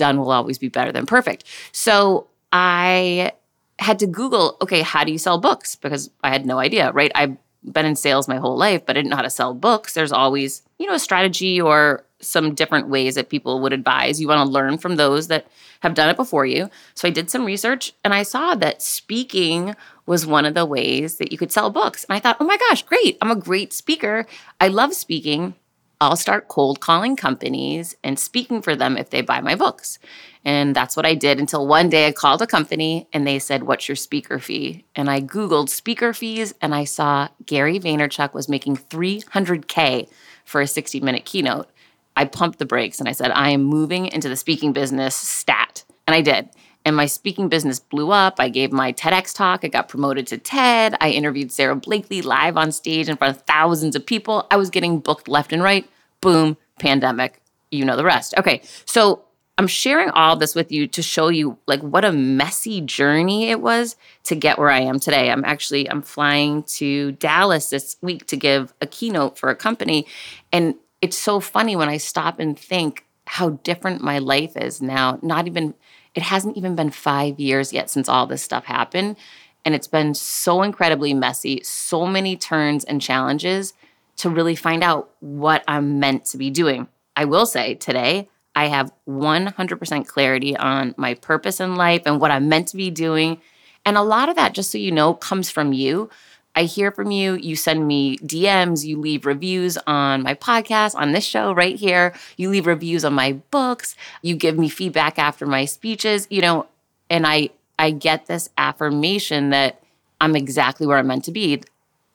Done 0.00 0.18
will 0.18 0.32
always 0.32 0.58
be 0.58 0.68
better 0.68 0.92
than 0.92 1.04
perfect. 1.04 1.44
So 1.72 2.26
I 2.52 3.32
had 3.78 3.98
to 3.98 4.06
Google, 4.06 4.56
okay, 4.62 4.80
how 4.80 5.04
do 5.04 5.12
you 5.12 5.18
sell 5.18 5.38
books? 5.38 5.76
Because 5.76 6.10
I 6.24 6.30
had 6.30 6.46
no 6.46 6.58
idea, 6.58 6.90
right? 6.92 7.12
I've 7.14 7.36
been 7.62 7.84
in 7.84 7.96
sales 7.96 8.28
my 8.28 8.38
whole 8.38 8.56
life, 8.56 8.86
but 8.86 8.96
I 8.96 9.00
didn't 9.00 9.10
know 9.10 9.16
how 9.16 9.22
to 9.22 9.30
sell 9.30 9.52
books. 9.52 9.92
There's 9.92 10.12
always, 10.12 10.62
you 10.78 10.86
know, 10.86 10.94
a 10.94 10.98
strategy 10.98 11.60
or 11.60 12.04
some 12.20 12.54
different 12.54 12.88
ways 12.88 13.14
that 13.14 13.28
people 13.28 13.60
would 13.60 13.72
advise. 13.72 14.20
You 14.20 14.28
want 14.28 14.46
to 14.46 14.52
learn 14.52 14.78
from 14.78 14.96
those 14.96 15.28
that 15.28 15.46
have 15.80 15.94
done 15.94 16.10
it 16.10 16.16
before 16.16 16.46
you. 16.46 16.70
So 16.94 17.08
I 17.08 17.10
did 17.10 17.30
some 17.30 17.44
research 17.44 17.92
and 18.04 18.14
I 18.14 18.22
saw 18.22 18.54
that 18.54 18.82
speaking 18.82 19.74
was 20.06 20.26
one 20.26 20.46
of 20.46 20.54
the 20.54 20.66
ways 20.66 21.16
that 21.18 21.32
you 21.32 21.38
could 21.38 21.52
sell 21.52 21.70
books. 21.70 22.04
And 22.04 22.16
I 22.16 22.20
thought, 22.20 22.38
oh 22.40 22.44
my 22.44 22.56
gosh, 22.56 22.82
great. 22.82 23.16
I'm 23.20 23.30
a 23.30 23.36
great 23.36 23.72
speaker. 23.72 24.26
I 24.60 24.68
love 24.68 24.94
speaking. 24.94 25.54
I'll 26.00 26.16
start 26.16 26.48
cold 26.48 26.80
calling 26.80 27.14
companies 27.14 27.94
and 28.02 28.18
speaking 28.18 28.62
for 28.62 28.74
them 28.74 28.96
if 28.96 29.10
they 29.10 29.20
buy 29.20 29.40
my 29.40 29.54
books. 29.54 29.98
And 30.44 30.74
that's 30.74 30.96
what 30.96 31.04
I 31.04 31.14
did 31.14 31.38
until 31.38 31.66
one 31.66 31.90
day 31.90 32.06
I 32.06 32.12
called 32.12 32.40
a 32.40 32.46
company 32.46 33.06
and 33.12 33.26
they 33.26 33.38
said, 33.38 33.64
What's 33.64 33.86
your 33.88 33.96
speaker 33.96 34.38
fee? 34.38 34.86
And 34.96 35.10
I 35.10 35.20
Googled 35.20 35.68
speaker 35.68 36.14
fees 36.14 36.54
and 36.62 36.74
I 36.74 36.84
saw 36.84 37.28
Gary 37.44 37.78
Vaynerchuk 37.78 38.32
was 38.32 38.48
making 38.48 38.78
300K 38.78 40.08
for 40.46 40.62
a 40.62 40.66
60 40.66 41.00
minute 41.00 41.26
keynote. 41.26 41.68
I 42.16 42.24
pumped 42.24 42.58
the 42.58 42.66
brakes 42.66 42.98
and 42.98 43.08
I 43.08 43.12
said, 43.12 43.30
I 43.32 43.50
am 43.50 43.62
moving 43.62 44.06
into 44.06 44.28
the 44.28 44.36
speaking 44.36 44.72
business 44.72 45.14
stat. 45.14 45.84
And 46.06 46.14
I 46.14 46.22
did. 46.22 46.48
And 46.84 46.96
my 46.96 47.06
speaking 47.06 47.48
business 47.48 47.78
blew 47.78 48.10
up. 48.10 48.36
I 48.38 48.48
gave 48.48 48.72
my 48.72 48.92
TEDx 48.92 49.34
talk. 49.34 49.64
I 49.64 49.68
got 49.68 49.88
promoted 49.88 50.26
to 50.28 50.38
TED. 50.38 50.96
I 51.00 51.10
interviewed 51.10 51.52
Sara 51.52 51.76
Blakely 51.76 52.22
live 52.22 52.56
on 52.56 52.72
stage 52.72 53.08
in 53.08 53.16
front 53.16 53.36
of 53.36 53.42
thousands 53.42 53.96
of 53.96 54.06
people. 54.06 54.46
I 54.50 54.56
was 54.56 54.70
getting 54.70 54.98
booked 54.98 55.28
left 55.28 55.52
and 55.52 55.62
right. 55.62 55.88
Boom, 56.20 56.56
pandemic. 56.78 57.40
You 57.70 57.84
know 57.84 57.96
the 57.96 58.04
rest. 58.04 58.34
Okay. 58.38 58.62
So 58.86 59.24
I'm 59.60 59.66
sharing 59.66 60.08
all 60.10 60.36
this 60.36 60.54
with 60.54 60.72
you 60.72 60.86
to 60.86 61.02
show 61.02 61.28
you 61.28 61.58
like 61.66 61.82
what 61.82 62.02
a 62.02 62.12
messy 62.12 62.80
journey 62.80 63.50
it 63.50 63.60
was 63.60 63.94
to 64.24 64.34
get 64.34 64.58
where 64.58 64.70
I 64.70 64.80
am 64.80 64.98
today. 64.98 65.30
I'm 65.30 65.44
actually 65.44 65.88
I'm 65.88 66.00
flying 66.00 66.62
to 66.62 67.12
Dallas 67.12 67.68
this 67.68 67.98
week 68.00 68.26
to 68.28 68.38
give 68.38 68.72
a 68.80 68.86
keynote 68.86 69.36
for 69.36 69.50
a 69.50 69.54
company 69.54 70.06
and 70.50 70.76
it's 71.02 71.18
so 71.18 71.40
funny 71.40 71.76
when 71.76 71.90
I 71.90 71.98
stop 71.98 72.38
and 72.38 72.58
think 72.58 73.04
how 73.34 73.50
different 73.62 74.02
my 74.02 74.18
life 74.18 74.56
is 74.56 74.82
now. 74.82 75.16
Not 75.22 75.46
even 75.46 75.74
it 76.16 76.24
hasn't 76.24 76.56
even 76.56 76.74
been 76.74 76.90
5 76.90 77.38
years 77.38 77.72
yet 77.72 77.88
since 77.88 78.08
all 78.08 78.26
this 78.26 78.42
stuff 78.42 78.64
happened 78.64 79.16
and 79.64 79.72
it's 79.72 79.86
been 79.86 80.14
so 80.14 80.62
incredibly 80.62 81.14
messy, 81.14 81.62
so 81.62 82.06
many 82.06 82.36
turns 82.36 82.82
and 82.82 83.00
challenges 83.00 83.72
to 84.16 84.28
really 84.28 84.56
find 84.56 84.82
out 84.82 85.10
what 85.20 85.62
I'm 85.68 86.00
meant 86.00 86.24
to 86.26 86.38
be 86.38 86.50
doing. 86.50 86.88
I 87.14 87.24
will 87.24 87.46
say 87.46 87.74
today 87.74 88.28
I 88.56 88.66
have 88.66 88.92
100% 89.08 90.06
clarity 90.08 90.56
on 90.56 90.94
my 90.96 91.14
purpose 91.14 91.60
in 91.60 91.76
life 91.76 92.02
and 92.06 92.20
what 92.20 92.32
I'm 92.32 92.48
meant 92.48 92.66
to 92.68 92.76
be 92.76 92.90
doing. 92.90 93.40
And 93.84 93.96
a 93.96 94.02
lot 94.02 94.28
of 94.28 94.34
that, 94.34 94.54
just 94.54 94.72
so 94.72 94.78
you 94.78 94.90
know, 94.90 95.14
comes 95.14 95.50
from 95.50 95.72
you. 95.72 96.10
I 96.56 96.64
hear 96.64 96.90
from 96.90 97.10
you. 97.10 97.34
You 97.34 97.56
send 97.56 97.86
me 97.86 98.18
DMs, 98.18 98.84
you 98.84 98.98
leave 98.98 99.24
reviews 99.24 99.78
on 99.86 100.22
my 100.22 100.34
podcast, 100.34 100.94
on 100.96 101.12
this 101.12 101.24
show 101.24 101.52
right 101.52 101.76
here. 101.76 102.14
You 102.36 102.50
leave 102.50 102.66
reviews 102.66 103.04
on 103.04 103.14
my 103.14 103.32
books. 103.50 103.94
You 104.22 104.34
give 104.36 104.58
me 104.58 104.68
feedback 104.68 105.18
after 105.18 105.46
my 105.46 105.64
speeches, 105.64 106.26
you 106.30 106.40
know, 106.40 106.66
and 107.08 107.26
I 107.26 107.50
I 107.78 107.92
get 107.92 108.26
this 108.26 108.50
affirmation 108.58 109.50
that 109.50 109.80
I'm 110.20 110.36
exactly 110.36 110.86
where 110.86 110.98
I'm 110.98 111.06
meant 111.06 111.24
to 111.24 111.32
be. 111.32 111.62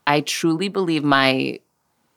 I 0.05 0.21
truly 0.21 0.67
believe 0.69 1.03
my 1.03 1.59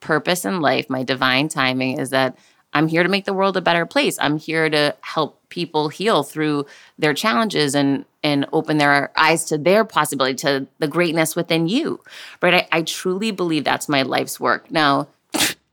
purpose 0.01 0.45
in 0.45 0.61
life, 0.61 0.91
my 0.91 1.03
divine 1.03 1.49
timing 1.49 1.99
is 1.99 2.11
that 2.11 2.37
I'm 2.75 2.89
here 2.89 3.03
to 3.03 3.09
make 3.09 3.25
the 3.25 3.33
world 3.33 3.57
a 3.57 3.63
better 3.63 3.87
place. 3.87 4.19
I'm 4.21 4.39
here 4.39 4.69
to 4.69 4.95
help 5.01 5.41
people 5.49 5.89
heal 5.89 6.23
through 6.23 6.67
their 6.99 7.15
challenges 7.15 7.75
and 7.75 8.05
and 8.23 8.47
open 8.53 8.79
their 8.79 9.13
eyes 9.17 9.45
to 9.47 9.59
their 9.59 9.85
possibility, 9.85 10.35
to 10.35 10.67
the 10.79 10.89
greatness 10.89 11.37
within 11.37 11.69
you. 11.69 12.01
Right? 12.43 12.55
I, 12.55 12.79
I 12.79 12.83
truly 12.83 13.31
believe 13.31 13.65
that's 13.65 13.89
my 13.89 14.03
life's 14.03 14.41
work. 14.41 14.71
Now, 14.71 15.09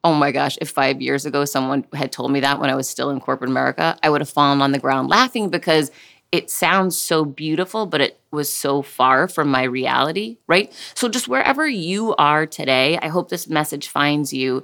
oh 0.03 0.13
my 0.13 0.31
gosh, 0.31 0.57
if 0.61 0.69
five 0.69 1.01
years 1.01 1.25
ago 1.25 1.45
someone 1.45 1.85
had 1.93 2.11
told 2.11 2.31
me 2.31 2.41
that 2.41 2.59
when 2.59 2.69
I 2.69 2.75
was 2.75 2.87
still 2.87 3.09
in 3.09 3.19
corporate 3.19 3.49
America, 3.49 3.97
I 4.03 4.09
would 4.09 4.21
have 4.21 4.29
fallen 4.29 4.61
on 4.61 4.71
the 4.71 4.79
ground 4.79 5.09
laughing 5.09 5.49
because 5.49 5.91
it 6.31 6.51
sounds 6.51 6.97
so 6.97 7.23
beautiful, 7.25 7.85
but 7.85 8.01
it 8.01 8.19
was 8.31 8.51
so 8.51 8.81
far 8.81 9.27
from 9.27 9.49
my 9.49 9.63
reality, 9.63 10.37
right? 10.47 10.71
So, 10.93 11.07
just 11.07 11.27
wherever 11.27 11.67
you 11.67 12.13
are 12.15 12.45
today, 12.45 12.97
I 13.01 13.07
hope 13.07 13.29
this 13.29 13.47
message 13.47 13.87
finds 13.87 14.33
you 14.33 14.63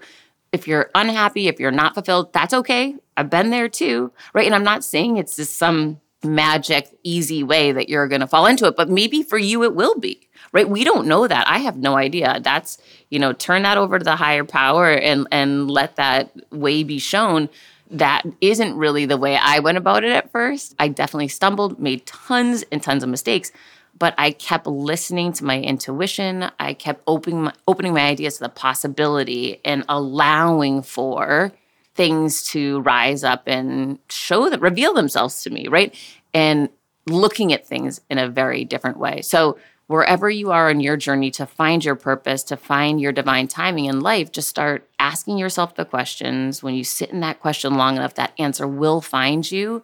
if 0.52 0.68
you're 0.68 0.92
unhappy, 0.94 1.48
if 1.48 1.60
you're 1.60 1.72
not 1.72 1.94
fulfilled, 1.94 2.34
that's 2.34 2.54
okay. 2.54 2.96
I've 3.16 3.30
been 3.30 3.52
there 3.52 3.70
too, 3.70 4.12
right? 4.34 4.46
And 4.46 4.54
I'm 4.54 4.64
not 4.64 4.84
saying 4.84 5.18
it's 5.18 5.38
just 5.38 5.56
some 5.56 6.02
magic, 6.24 6.90
easy 7.04 7.44
way 7.44 7.72
that 7.72 7.90
you're 7.90 8.08
going 8.08 8.22
to 8.22 8.28
fall 8.28 8.46
into 8.46 8.66
it, 8.66 8.76
but 8.76 8.90
maybe 8.90 9.24
for 9.24 9.38
you 9.38 9.64
it 9.64 9.76
will 9.76 9.98
be, 10.00 10.28
right? 10.52 10.70
We 10.70 10.84
don't 10.84 11.08
know 11.08 11.28
that. 11.28 11.48
I 11.48 11.60
have 11.60 11.78
no 11.78 11.98
idea. 11.98 12.40
That's, 12.44 12.78
you 13.10 13.20
know, 13.20 13.34
turn 13.34 13.64
that 13.64 13.78
over 13.78 13.98
to 13.98 14.04
the 14.04 14.16
higher 14.16 14.44
power 14.44 14.92
and 14.92 15.28
and 15.32 15.70
let 15.70 15.96
that 15.96 16.32
way 16.52 16.84
be 16.84 17.00
shown. 17.00 17.50
That 17.90 18.24
isn't 18.40 18.78
really 18.78 19.06
the 19.06 19.18
way 19.18 19.36
I 19.36 19.60
went 19.60 19.78
about 19.78 20.04
it 20.04 20.12
at 20.12 20.32
first. 20.32 20.76
I 20.80 20.88
definitely 20.88 21.28
stumbled, 21.28 21.80
made 21.80 22.06
tons 22.06 22.64
and 22.72 22.82
tons 22.82 23.04
of 23.04 23.10
mistakes, 23.10 23.52
but 23.98 24.14
I 24.18 24.32
kept 24.32 24.66
listening 24.66 25.34
to 25.34 25.44
my 25.44 25.60
intuition. 25.60 26.50
I 26.60 26.74
kept 26.74 27.04
opening 27.06 27.44
my, 27.44 27.54
opening 27.68 27.94
my 27.94 28.08
ideas 28.08 28.38
to 28.38 28.44
the 28.44 28.50
possibility 28.50 29.60
and 29.66 29.84
allowing 29.90 30.84
for 30.84 31.52
things 31.96 32.48
to 32.50 32.82
rise 32.82 33.24
up 33.24 33.44
and 33.48 34.00
show 34.10 34.50
that 34.50 34.62
reveal 34.62 34.94
themselves 34.94 35.44
to 35.44 35.50
me, 35.50 35.68
right? 35.68 35.96
And 36.34 36.70
looking 37.08 37.52
at 37.52 37.68
things 37.68 38.02
in 38.10 38.18
a 38.18 38.30
very 38.30 38.64
different 38.64 38.98
way. 38.98 39.22
So 39.22 39.58
wherever 39.88 40.30
you 40.30 40.52
are 40.52 40.72
in 40.72 40.80
your 40.80 40.96
journey 40.96 41.32
to 41.32 41.46
find 41.46 41.84
your 41.84 41.96
purpose, 41.96 42.44
to 42.44 42.56
find 42.56 43.02
your 43.02 43.12
divine 43.12 43.48
timing 43.48 43.86
in 43.86 44.00
life, 44.00 44.32
just 44.32 44.48
start 44.48 44.88
asking 45.00 45.38
yourself 45.38 45.76
the 45.76 45.84
questions. 45.84 46.64
When 46.64 46.76
you 46.76 46.84
sit 46.84 47.10
in 47.10 47.20
that 47.22 47.42
question 47.42 47.76
long 47.76 47.98
enough, 47.98 48.16
that 48.16 48.34
answer 48.40 48.68
will 48.68 49.02
find 49.02 49.50
you 49.52 49.84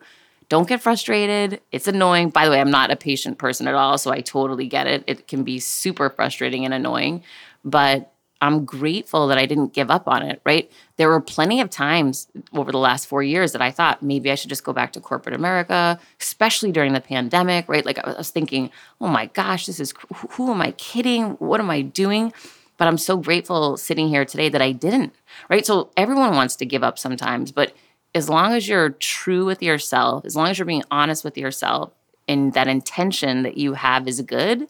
don't 0.49 0.67
get 0.67 0.81
frustrated. 0.81 1.59
It's 1.73 1.87
annoying. 1.87 2.29
By 2.29 2.45
the 2.45 2.51
way, 2.51 2.61
I'm 2.61 2.71
not 2.71 2.89
a 2.89 2.95
patient 2.95 3.37
person 3.37 3.67
at 3.67 3.75
all, 3.75 3.97
so 3.97 4.11
I 4.11 4.21
totally 4.21 4.67
get 4.67 4.87
it. 4.87 5.03
It 5.05 5.27
can 5.27 5.43
be 5.43 5.59
super 5.59 6.09
frustrating 6.09 6.63
and 6.63 6.73
annoying, 6.73 7.23
but 7.65 8.13
I'm 8.41 8.65
grateful 8.65 9.27
that 9.27 9.37
I 9.37 9.45
didn't 9.45 9.73
give 9.73 9.89
up 9.89 10.07
on 10.07 10.21
it, 10.21 10.41
right? 10.45 10.71
There 10.97 11.09
were 11.09 11.21
plenty 11.21 11.59
of 11.59 11.69
times 11.69 12.27
over 12.53 12.71
the 12.71 12.77
last 12.77 13.07
four 13.07 13.23
years 13.23 13.51
that 13.53 13.61
I 13.61 13.71
thought 13.71 14.03
maybe 14.03 14.31
I 14.31 14.35
should 14.35 14.49
just 14.49 14.63
go 14.63 14.73
back 14.73 14.93
to 14.93 14.99
corporate 14.99 15.33
America, 15.33 15.99
especially 16.19 16.71
during 16.71 16.93
the 16.93 17.01
pandemic, 17.01 17.67
right? 17.67 17.85
Like 17.85 17.97
I 17.97 18.15
was 18.17 18.29
thinking, 18.29 18.69
oh 19.01 19.07
my 19.07 19.27
gosh, 19.27 19.65
this 19.65 19.79
is, 19.79 19.93
who 20.31 20.51
am 20.51 20.61
I 20.61 20.71
kidding? 20.71 21.31
What 21.33 21.59
am 21.59 21.69
I 21.69 21.81
doing? 21.81 22.31
But 22.77 22.87
I'm 22.87 22.99
so 22.99 23.17
grateful 23.17 23.75
sitting 23.75 24.07
here 24.07 24.23
today 24.23 24.49
that 24.49 24.61
I 24.61 24.71
didn't, 24.71 25.13
right? 25.49 25.65
So 25.65 25.89
everyone 25.97 26.35
wants 26.35 26.55
to 26.57 26.65
give 26.65 26.83
up 26.83 26.99
sometimes, 26.99 27.51
but 27.51 27.73
as 28.13 28.29
long 28.29 28.53
as 28.53 28.67
you're 28.67 28.91
true 28.91 29.45
with 29.45 29.63
yourself, 29.63 30.25
as 30.25 30.35
long 30.35 30.47
as 30.47 30.59
you're 30.59 30.65
being 30.65 30.83
honest 30.91 31.23
with 31.23 31.37
yourself, 31.37 31.91
and 32.27 32.53
that 32.53 32.67
intention 32.67 33.43
that 33.43 33.57
you 33.57 33.73
have 33.73 34.07
is 34.07 34.21
good, 34.21 34.67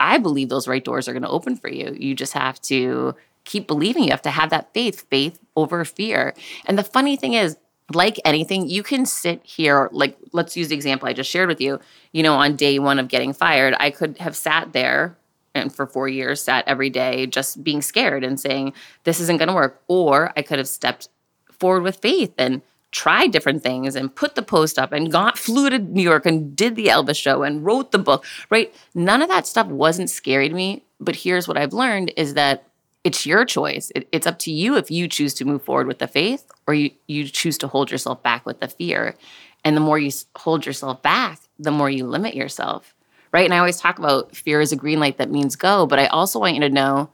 I 0.00 0.18
believe 0.18 0.48
those 0.48 0.68
right 0.68 0.84
doors 0.84 1.08
are 1.08 1.12
going 1.12 1.22
to 1.22 1.28
open 1.28 1.56
for 1.56 1.68
you. 1.68 1.96
You 1.98 2.14
just 2.14 2.32
have 2.32 2.60
to 2.62 3.14
keep 3.44 3.66
believing. 3.66 4.04
You 4.04 4.10
have 4.10 4.22
to 4.22 4.30
have 4.30 4.50
that 4.50 4.72
faith, 4.74 5.06
faith 5.08 5.38
over 5.56 5.84
fear. 5.84 6.34
And 6.66 6.78
the 6.78 6.84
funny 6.84 7.16
thing 7.16 7.34
is, 7.34 7.56
like 7.92 8.18
anything, 8.24 8.68
you 8.68 8.82
can 8.82 9.04
sit 9.04 9.42
here, 9.44 9.90
like, 9.92 10.16
let's 10.32 10.56
use 10.56 10.68
the 10.68 10.74
example 10.74 11.06
I 11.06 11.12
just 11.12 11.30
shared 11.30 11.48
with 11.48 11.60
you. 11.60 11.80
You 12.12 12.22
know, 12.22 12.34
on 12.34 12.56
day 12.56 12.78
one 12.78 12.98
of 12.98 13.08
getting 13.08 13.34
fired, 13.34 13.74
I 13.78 13.90
could 13.90 14.16
have 14.18 14.34
sat 14.34 14.72
there 14.72 15.16
and 15.54 15.74
for 15.74 15.86
four 15.86 16.08
years 16.08 16.40
sat 16.42 16.64
every 16.66 16.90
day 16.90 17.26
just 17.26 17.62
being 17.62 17.82
scared 17.82 18.24
and 18.24 18.40
saying, 18.40 18.72
this 19.04 19.20
isn't 19.20 19.36
going 19.36 19.48
to 19.48 19.54
work. 19.54 19.82
Or 19.86 20.32
I 20.36 20.42
could 20.42 20.58
have 20.58 20.68
stepped 20.68 21.08
forward 21.52 21.82
with 21.82 21.96
faith 21.96 22.32
and 22.38 22.62
tried 22.94 23.32
different 23.32 23.62
things 23.62 23.96
and 23.96 24.14
put 24.14 24.36
the 24.36 24.42
post 24.42 24.78
up 24.78 24.92
and 24.92 25.10
got 25.10 25.36
flew 25.36 25.68
to 25.68 25.78
New 25.78 26.02
York 26.02 26.24
and 26.24 26.54
did 26.54 26.76
the 26.76 26.86
Elvis 26.86 27.20
show 27.20 27.42
and 27.42 27.64
wrote 27.64 27.90
the 27.90 27.98
book, 27.98 28.24
right? 28.50 28.72
None 28.94 29.20
of 29.20 29.28
that 29.28 29.46
stuff 29.46 29.66
wasn't 29.66 30.08
scary 30.08 30.48
to 30.48 30.54
me. 30.54 30.84
But 31.00 31.16
here's 31.16 31.48
what 31.48 31.58
I've 31.58 31.72
learned 31.72 32.12
is 32.16 32.34
that 32.34 32.64
it's 33.02 33.26
your 33.26 33.44
choice. 33.44 33.90
It, 33.94 34.08
it's 34.12 34.28
up 34.28 34.38
to 34.40 34.52
you 34.52 34.76
if 34.76 34.90
you 34.90 35.08
choose 35.08 35.34
to 35.34 35.44
move 35.44 35.62
forward 35.62 35.88
with 35.88 35.98
the 35.98 36.06
faith 36.06 36.46
or 36.66 36.72
you, 36.72 36.92
you 37.08 37.26
choose 37.28 37.58
to 37.58 37.68
hold 37.68 37.90
yourself 37.90 38.22
back 38.22 38.46
with 38.46 38.60
the 38.60 38.68
fear. 38.68 39.16
And 39.64 39.76
the 39.76 39.80
more 39.80 39.98
you 39.98 40.12
hold 40.36 40.64
yourself 40.64 41.02
back, 41.02 41.40
the 41.58 41.72
more 41.72 41.90
you 41.90 42.06
limit 42.06 42.34
yourself, 42.34 42.94
right? 43.32 43.44
And 43.44 43.52
I 43.52 43.58
always 43.58 43.80
talk 43.80 43.98
about 43.98 44.36
fear 44.36 44.60
is 44.60 44.72
a 44.72 44.76
green 44.76 45.00
light 45.00 45.18
that 45.18 45.30
means 45.30 45.56
go, 45.56 45.86
but 45.86 45.98
I 45.98 46.06
also 46.06 46.38
want 46.38 46.54
you 46.54 46.60
to 46.60 46.70
know 46.70 47.10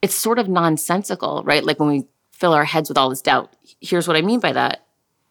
it's 0.00 0.14
sort 0.14 0.38
of 0.38 0.48
nonsensical, 0.48 1.42
right? 1.44 1.64
Like 1.64 1.78
when 1.78 1.90
we 1.90 2.06
fill 2.32 2.54
our 2.54 2.64
heads 2.64 2.88
with 2.88 2.96
all 2.96 3.10
this 3.10 3.20
doubt. 3.20 3.54
Here's 3.80 4.08
what 4.08 4.16
I 4.16 4.22
mean 4.22 4.40
by 4.40 4.52
that 4.52 4.87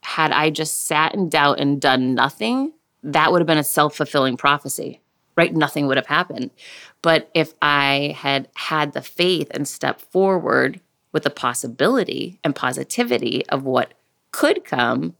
had 0.07 0.31
I 0.31 0.49
just 0.49 0.87
sat 0.87 1.13
in 1.13 1.27
doubt 1.27 1.59
and 1.59 1.81
done 1.81 2.15
nothing, 2.15 2.71
that 3.03 3.29
would 3.29 3.41
have 3.41 3.47
been 3.47 3.57
a 3.57 3.63
self 3.63 3.97
fulfilling 3.97 4.37
prophecy, 4.37 5.01
right? 5.35 5.53
Nothing 5.53 5.85
would 5.85 5.97
have 5.97 6.07
happened. 6.07 6.51
But 7.01 7.29
if 7.33 7.53
I 7.61 8.15
had 8.17 8.47
had 8.55 8.93
the 8.93 9.01
faith 9.01 9.49
and 9.51 9.67
stepped 9.67 9.99
forward 9.99 10.79
with 11.11 11.23
the 11.23 11.29
possibility 11.29 12.39
and 12.41 12.55
positivity 12.55 13.45
of 13.49 13.63
what 13.63 13.93
could 14.31 14.63
come, 14.63 15.15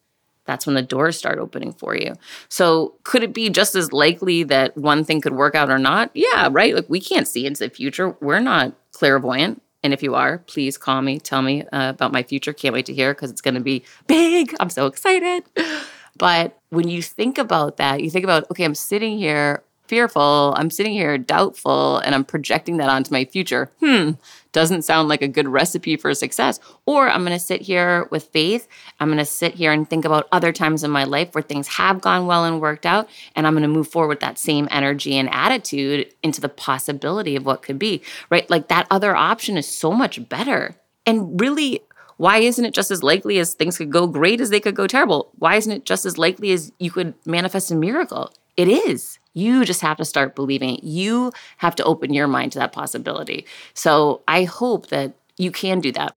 that's 0.46 0.66
when 0.66 0.76
the 0.76 0.82
doors 0.82 1.18
start 1.18 1.38
opening 1.38 1.74
for 1.74 1.94
you. 1.94 2.14
So, 2.48 2.96
could 3.04 3.24
it 3.24 3.34
be 3.34 3.50
just 3.50 3.76
as 3.76 3.92
likely 3.92 4.44
that 4.44 4.78
one 4.78 5.04
thing 5.04 5.20
could 5.20 5.34
work 5.34 5.54
out 5.54 5.70
or 5.70 5.78
not? 5.80 6.12
Yeah, 6.14 6.48
right. 6.50 6.74
Like, 6.74 6.90
we 6.90 7.02
can't 7.02 7.28
see 7.28 7.46
into 7.46 7.66
the 7.66 7.70
future. 7.70 8.16
We're 8.22 8.40
not 8.40 8.74
clairvoyant. 8.94 9.62
And 9.84 9.94
if 9.94 10.02
you 10.02 10.16
are, 10.16 10.40
please 10.40 10.78
call 10.78 11.02
me, 11.02 11.20
tell 11.20 11.42
me 11.42 11.62
uh, 11.62 11.90
about 11.90 12.12
my 12.12 12.24
future. 12.24 12.52
Can't 12.54 12.74
wait 12.74 12.88
to 12.88 12.94
hear 12.94 13.14
because 13.14 13.30
it's 13.32 13.42
going 13.42 13.54
to 13.54 13.62
be 13.62 13.84
big. 14.08 14.56
I'm 14.60 14.70
so 14.70 14.88
excited. 14.88 15.44
But 16.18 16.60
when 16.70 16.90
you 16.90 17.02
think 17.02 17.38
about 17.38 17.78
that, 17.78 18.02
you 18.02 18.10
think 18.10 18.24
about, 18.24 18.50
okay, 18.50 18.64
I'm 18.64 18.76
sitting 18.76 19.18
here 19.18 19.64
fearful, 19.88 20.54
I'm 20.58 20.70
sitting 20.70 20.94
here 20.94 21.18
doubtful, 21.18 21.98
and 22.00 22.14
I'm 22.14 22.24
projecting 22.26 22.78
that 22.78 22.90
onto 22.90 23.12
my 23.12 23.26
future. 23.26 23.72
Hmm, 23.80 24.12
doesn't 24.52 24.84
sound 24.84 25.08
like 25.10 25.22
a 25.22 25.28
good 25.28 25.48
recipe 25.48 25.98
for 25.98 26.14
success. 26.14 26.60
Or 26.86 27.10
I'm 27.10 27.24
gonna 27.24 27.40
sit 27.40 27.62
here 27.62 28.08
with 28.12 28.26
faith. 28.26 28.68
I'm 29.00 29.10
gonna 29.10 29.26
sit 29.26 29.56
here 29.56 29.72
and 29.72 29.90
think 29.90 30.06
about 30.06 30.28
other 30.32 30.52
times 30.52 30.84
in 30.84 30.92
my 30.92 31.04
life 31.04 31.34
where 31.34 31.42
things 31.42 31.68
have 31.68 32.02
gone 32.02 32.28
well 32.28 32.46
and 32.46 32.62
worked 32.62 32.86
out, 32.86 33.10
and 33.36 33.46
I'm 33.46 33.54
gonna 33.54 33.68
move 33.68 33.88
forward 33.88 34.10
with 34.10 34.20
that 34.22 34.40
same 34.40 34.68
energy 34.72 35.18
and 35.18 35.30
attitude 35.32 36.14
into 36.24 36.42
the 36.42 36.50
possibility 36.50 37.36
of 37.36 37.46
what 37.46 37.62
could 37.62 37.80
be, 37.80 38.02
right? 38.30 38.50
Like 38.50 38.68
that 38.68 38.88
other 38.90 39.16
option 39.16 39.58
is 39.58 39.68
so 39.68 39.92
much 39.92 40.28
better. 40.28 40.76
And 41.06 41.40
really, 41.40 41.82
why 42.18 42.40
isn't 42.40 42.66
it 42.66 42.74
just 42.74 42.92
as 42.92 43.04
likely 43.04 43.38
as 43.38 43.54
things 43.54 43.78
could 43.78 43.92
go 43.92 44.08
great 44.08 44.42
as 44.42 44.50
they 44.50 44.60
could 44.60 44.76
go 44.76 44.88
terrible? 44.88 45.32
Why 45.38 45.56
isn't 45.56 45.72
it 45.72 45.86
just 45.86 46.06
as 46.06 46.18
likely 46.18 46.52
as 46.52 46.72
you 46.80 46.92
could 46.92 47.14
manifest 47.26 47.72
a 47.72 47.76
miracle? 47.76 48.34
It 48.58 48.68
is. 48.68 49.20
You 49.38 49.66
just 49.66 49.82
have 49.82 49.98
to 49.98 50.06
start 50.06 50.36
believing 50.36 50.78
it. 50.78 50.84
You 50.84 51.32
have 51.58 51.76
to 51.76 51.84
open 51.84 52.12
your 52.12 52.28
mind 52.28 52.54
to 52.54 52.60
that 52.60 52.74
possibility. 52.74 53.46
So 53.76 54.24
I 54.28 54.46
hope 54.46 54.88
that 54.88 55.14
you 55.38 55.52
can 55.52 55.80
do 55.80 55.92
that. 55.92 56.16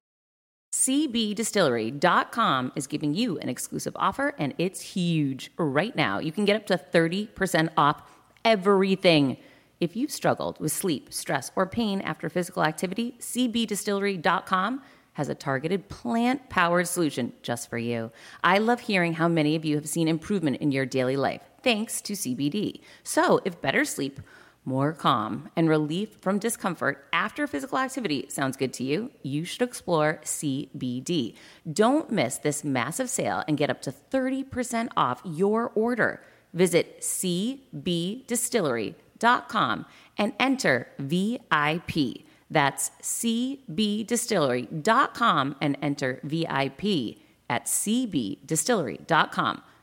CBDistillery.com 0.73 2.73
is 2.75 2.87
giving 2.87 3.13
you 3.13 3.39
an 3.39 3.51
exclusive 3.51 3.93
offer 3.97 4.35
and 4.39 4.55
it's 4.57 4.81
huge 4.81 5.51
right 5.59 5.95
now. 5.95 6.19
You 6.19 6.33
can 6.33 6.47
get 6.47 6.57
up 6.57 6.67
to 6.69 6.79
30% 6.79 7.69
off 7.77 8.03
everything. 8.45 9.37
If 9.81 9.97
you've 9.97 10.13
struggled 10.13 10.59
with 10.59 10.73
sleep, 10.73 11.13
stress, 11.13 11.51
or 11.57 11.67
pain 11.67 12.01
after 12.01 12.31
physical 12.31 12.65
activity, 12.65 13.17
CBDistillery.com 13.19 14.83
has 15.15 15.29
a 15.29 15.35
targeted 15.35 15.89
plant 15.89 16.49
powered 16.49 16.89
solution 16.89 17.35
just 17.43 17.69
for 17.69 17.77
you. 17.77 18.13
I 18.43 18.59
love 18.59 18.81
hearing 18.81 19.15
how 19.15 19.29
many 19.29 19.57
of 19.57 19.65
you 19.67 19.75
have 19.75 19.89
seen 19.89 20.09
improvement 20.09 20.59
in 20.59 20.73
your 20.73 20.87
daily 20.87 21.17
life 21.17 21.50
thanks 21.63 22.01
to 22.03 22.15
CBD. 22.15 22.81
So, 23.03 23.41
if 23.45 23.61
better 23.61 23.85
sleep, 23.85 24.21
more 24.65 24.93
calm, 24.93 25.51
and 25.57 25.69
relief 25.69 26.17
from 26.21 26.39
discomfort 26.39 27.09
after 27.13 27.47
physical 27.47 27.79
activity 27.79 28.27
sounds 28.29 28.57
good 28.57 28.73
to 28.75 28.83
you, 28.85 29.11
you 29.23 29.45
should 29.45 29.63
explore 29.63 30.21
CBD. 30.23 31.35
Don't 31.71 32.11
miss 32.11 32.39
this 32.39 32.63
massive 32.63 33.09
sale 33.09 33.43
and 33.49 33.57
get 33.57 33.71
up 33.71 33.81
to 33.83 33.93
30% 33.93 34.89
off 34.97 35.23
your 35.25 35.71
order. 35.75 36.23
Visit 36.53 37.01
cbdistillery.com 37.01 39.87
and 40.19 40.33
enter 40.39 40.89
VIP. 40.99 42.25
That's 42.51 42.91
cbdistillery.com 43.03 45.57
and 45.61 45.79
enter 45.81 46.19
VIP 46.25 47.19
at 47.49 47.67
cbdistillery.com. 47.67 49.63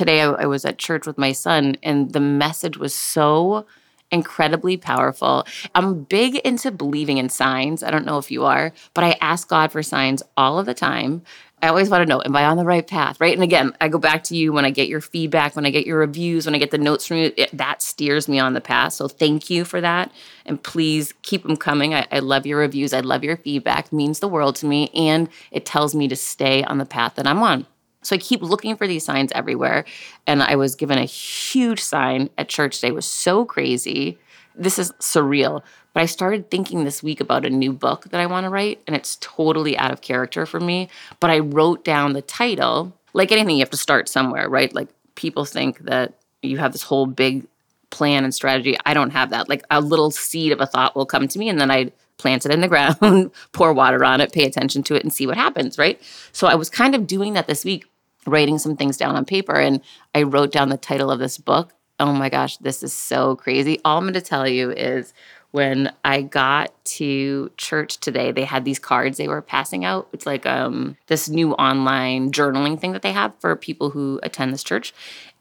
Today, 0.00 0.22
I, 0.22 0.30
I 0.30 0.46
was 0.46 0.64
at 0.64 0.78
church 0.78 1.06
with 1.06 1.18
my 1.18 1.32
son, 1.32 1.76
and 1.82 2.14
the 2.14 2.20
message 2.20 2.78
was 2.78 2.94
so 2.94 3.66
incredibly 4.10 4.78
powerful. 4.78 5.44
I'm 5.74 6.04
big 6.04 6.36
into 6.36 6.70
believing 6.70 7.18
in 7.18 7.28
signs. 7.28 7.82
I 7.82 7.90
don't 7.90 8.06
know 8.06 8.16
if 8.16 8.30
you 8.30 8.46
are, 8.46 8.72
but 8.94 9.04
I 9.04 9.18
ask 9.20 9.46
God 9.46 9.70
for 9.70 9.82
signs 9.82 10.22
all 10.38 10.58
of 10.58 10.64
the 10.64 10.72
time. 10.72 11.20
I 11.62 11.68
always 11.68 11.90
want 11.90 12.00
to 12.00 12.08
know, 12.08 12.22
am 12.24 12.34
I 12.34 12.46
on 12.46 12.56
the 12.56 12.64
right 12.64 12.86
path? 12.86 13.20
Right. 13.20 13.34
And 13.34 13.42
again, 13.42 13.76
I 13.78 13.88
go 13.88 13.98
back 13.98 14.24
to 14.24 14.34
you 14.34 14.54
when 14.54 14.64
I 14.64 14.70
get 14.70 14.88
your 14.88 15.02
feedback, 15.02 15.54
when 15.54 15.66
I 15.66 15.70
get 15.70 15.86
your 15.86 15.98
reviews, 15.98 16.46
when 16.46 16.54
I 16.54 16.58
get 16.58 16.70
the 16.70 16.78
notes 16.78 17.06
from 17.06 17.18
you, 17.18 17.34
it, 17.36 17.54
that 17.54 17.82
steers 17.82 18.26
me 18.26 18.38
on 18.38 18.54
the 18.54 18.62
path. 18.62 18.94
So 18.94 19.06
thank 19.06 19.50
you 19.50 19.66
for 19.66 19.82
that. 19.82 20.10
And 20.46 20.62
please 20.62 21.12
keep 21.20 21.42
them 21.42 21.58
coming. 21.58 21.92
I, 21.92 22.06
I 22.10 22.20
love 22.20 22.46
your 22.46 22.60
reviews. 22.60 22.94
I 22.94 23.00
love 23.00 23.22
your 23.22 23.36
feedback. 23.36 23.88
It 23.88 23.92
means 23.92 24.20
the 24.20 24.28
world 24.28 24.56
to 24.56 24.66
me. 24.66 24.88
And 24.94 25.28
it 25.50 25.66
tells 25.66 25.94
me 25.94 26.08
to 26.08 26.16
stay 26.16 26.64
on 26.64 26.78
the 26.78 26.86
path 26.86 27.16
that 27.16 27.26
I'm 27.26 27.42
on. 27.42 27.66
So 28.02 28.16
I 28.16 28.18
keep 28.18 28.42
looking 28.42 28.76
for 28.76 28.86
these 28.86 29.04
signs 29.04 29.32
everywhere. 29.32 29.84
And 30.26 30.42
I 30.42 30.56
was 30.56 30.74
given 30.74 30.98
a 30.98 31.04
huge 31.04 31.80
sign 31.80 32.30
at 32.38 32.48
church 32.48 32.76
today. 32.76 32.88
It 32.88 32.94
was 32.94 33.06
so 33.06 33.44
crazy. 33.44 34.18
This 34.54 34.78
is 34.78 34.92
surreal. 34.92 35.62
But 35.92 36.02
I 36.02 36.06
started 36.06 36.50
thinking 36.50 36.84
this 36.84 37.02
week 37.02 37.20
about 37.20 37.44
a 37.44 37.50
new 37.50 37.72
book 37.72 38.04
that 38.10 38.20
I 38.20 38.26
want 38.26 38.44
to 38.44 38.50
write, 38.50 38.80
and 38.86 38.94
it's 38.94 39.18
totally 39.20 39.76
out 39.76 39.90
of 39.90 40.02
character 40.02 40.46
for 40.46 40.60
me. 40.60 40.88
But 41.18 41.30
I 41.30 41.40
wrote 41.40 41.84
down 41.84 42.12
the 42.12 42.22
title. 42.22 42.96
Like 43.12 43.32
anything, 43.32 43.56
you 43.56 43.62
have 43.62 43.70
to 43.70 43.76
start 43.76 44.08
somewhere, 44.08 44.48
right? 44.48 44.72
Like 44.72 44.88
people 45.16 45.44
think 45.44 45.80
that 45.80 46.14
you 46.42 46.58
have 46.58 46.72
this 46.72 46.82
whole 46.82 47.06
big 47.06 47.46
plan 47.90 48.22
and 48.22 48.32
strategy. 48.32 48.76
I 48.86 48.94
don't 48.94 49.10
have 49.10 49.30
that. 49.30 49.48
Like 49.48 49.64
a 49.70 49.80
little 49.80 50.12
seed 50.12 50.52
of 50.52 50.60
a 50.60 50.66
thought 50.66 50.94
will 50.94 51.06
come 51.06 51.26
to 51.26 51.38
me, 51.38 51.48
and 51.48 51.60
then 51.60 51.72
I 51.72 51.90
plant 52.18 52.46
it 52.46 52.52
in 52.52 52.60
the 52.60 52.68
ground, 53.00 53.32
pour 53.52 53.72
water 53.72 54.04
on 54.04 54.20
it, 54.20 54.32
pay 54.32 54.44
attention 54.44 54.82
to 54.84 54.94
it, 54.94 55.02
and 55.02 55.12
see 55.12 55.26
what 55.26 55.36
happens, 55.36 55.76
right? 55.76 56.00
So 56.32 56.46
I 56.46 56.54
was 56.54 56.70
kind 56.70 56.94
of 56.94 57.06
doing 57.06 57.32
that 57.32 57.48
this 57.48 57.64
week, 57.64 57.89
writing 58.26 58.58
some 58.58 58.76
things 58.76 58.96
down 58.96 59.16
on 59.16 59.24
paper, 59.24 59.54
and 59.54 59.80
I 60.14 60.22
wrote 60.22 60.52
down 60.52 60.68
the 60.68 60.76
title 60.76 61.10
of 61.10 61.18
this 61.18 61.38
book. 61.38 61.72
Oh 61.98 62.12
my 62.12 62.28
gosh, 62.28 62.56
this 62.58 62.82
is 62.82 62.92
so 62.92 63.36
crazy. 63.36 63.78
All 63.84 63.98
I'm 63.98 64.04
going 64.04 64.14
to 64.14 64.20
tell 64.20 64.48
you 64.48 64.70
is 64.70 65.12
when 65.50 65.92
I 66.04 66.22
got 66.22 66.72
to 66.84 67.50
church 67.56 67.98
today, 67.98 68.30
they 68.32 68.44
had 68.44 68.64
these 68.64 68.78
cards 68.78 69.18
they 69.18 69.28
were 69.28 69.42
passing 69.42 69.84
out. 69.84 70.08
It's 70.12 70.26
like 70.26 70.46
um, 70.46 70.96
this 71.08 71.28
new 71.28 71.52
online 71.54 72.30
journaling 72.30 72.80
thing 72.80 72.92
that 72.92 73.02
they 73.02 73.12
have 73.12 73.34
for 73.40 73.54
people 73.56 73.90
who 73.90 74.20
attend 74.22 74.52
this 74.52 74.62
church. 74.62 74.94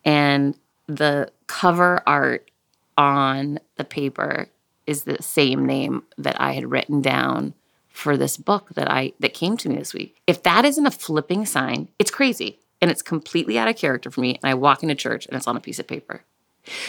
And 0.04 0.58
the 0.88 1.32
cover 1.48 2.02
art 2.08 2.50
on 2.98 3.60
the 3.78 3.84
paper 3.84 4.50
is 4.88 5.04
the 5.04 5.22
same 5.22 5.66
name 5.66 6.04
that 6.18 6.40
I 6.42 6.54
had 6.54 6.72
written 6.72 7.02
down 7.02 7.54
for 7.90 8.18
this 8.18 8.38
book 8.38 8.70
that 8.74 8.90
I 8.90 9.14
that 9.20 9.34
came 9.34 9.58
to 9.58 9.70
me 9.70 9.76
this 9.76 9.94
week. 9.94 10.16
If 10.26 10.42
that 10.44 10.66
isn't 10.66 10.86
a 10.86 10.92
flipping 10.92 11.46
sign, 11.46 11.90
it's 12.00 12.12
crazy 12.12 12.60
and 12.82 12.90
it's 12.92 13.02
completely 13.02 13.58
out 13.58 13.68
of 13.68 13.76
character 13.76 14.10
for 14.12 14.22
me. 14.22 14.40
And 14.42 14.50
I 14.50 14.54
walk 14.54 14.84
into 14.84 14.96
church 14.96 15.26
and 15.26 15.36
it's 15.36 15.48
on 15.48 15.58
a 15.58 15.62
piece 15.62 15.80
of 15.80 15.88
paper. 15.88 16.24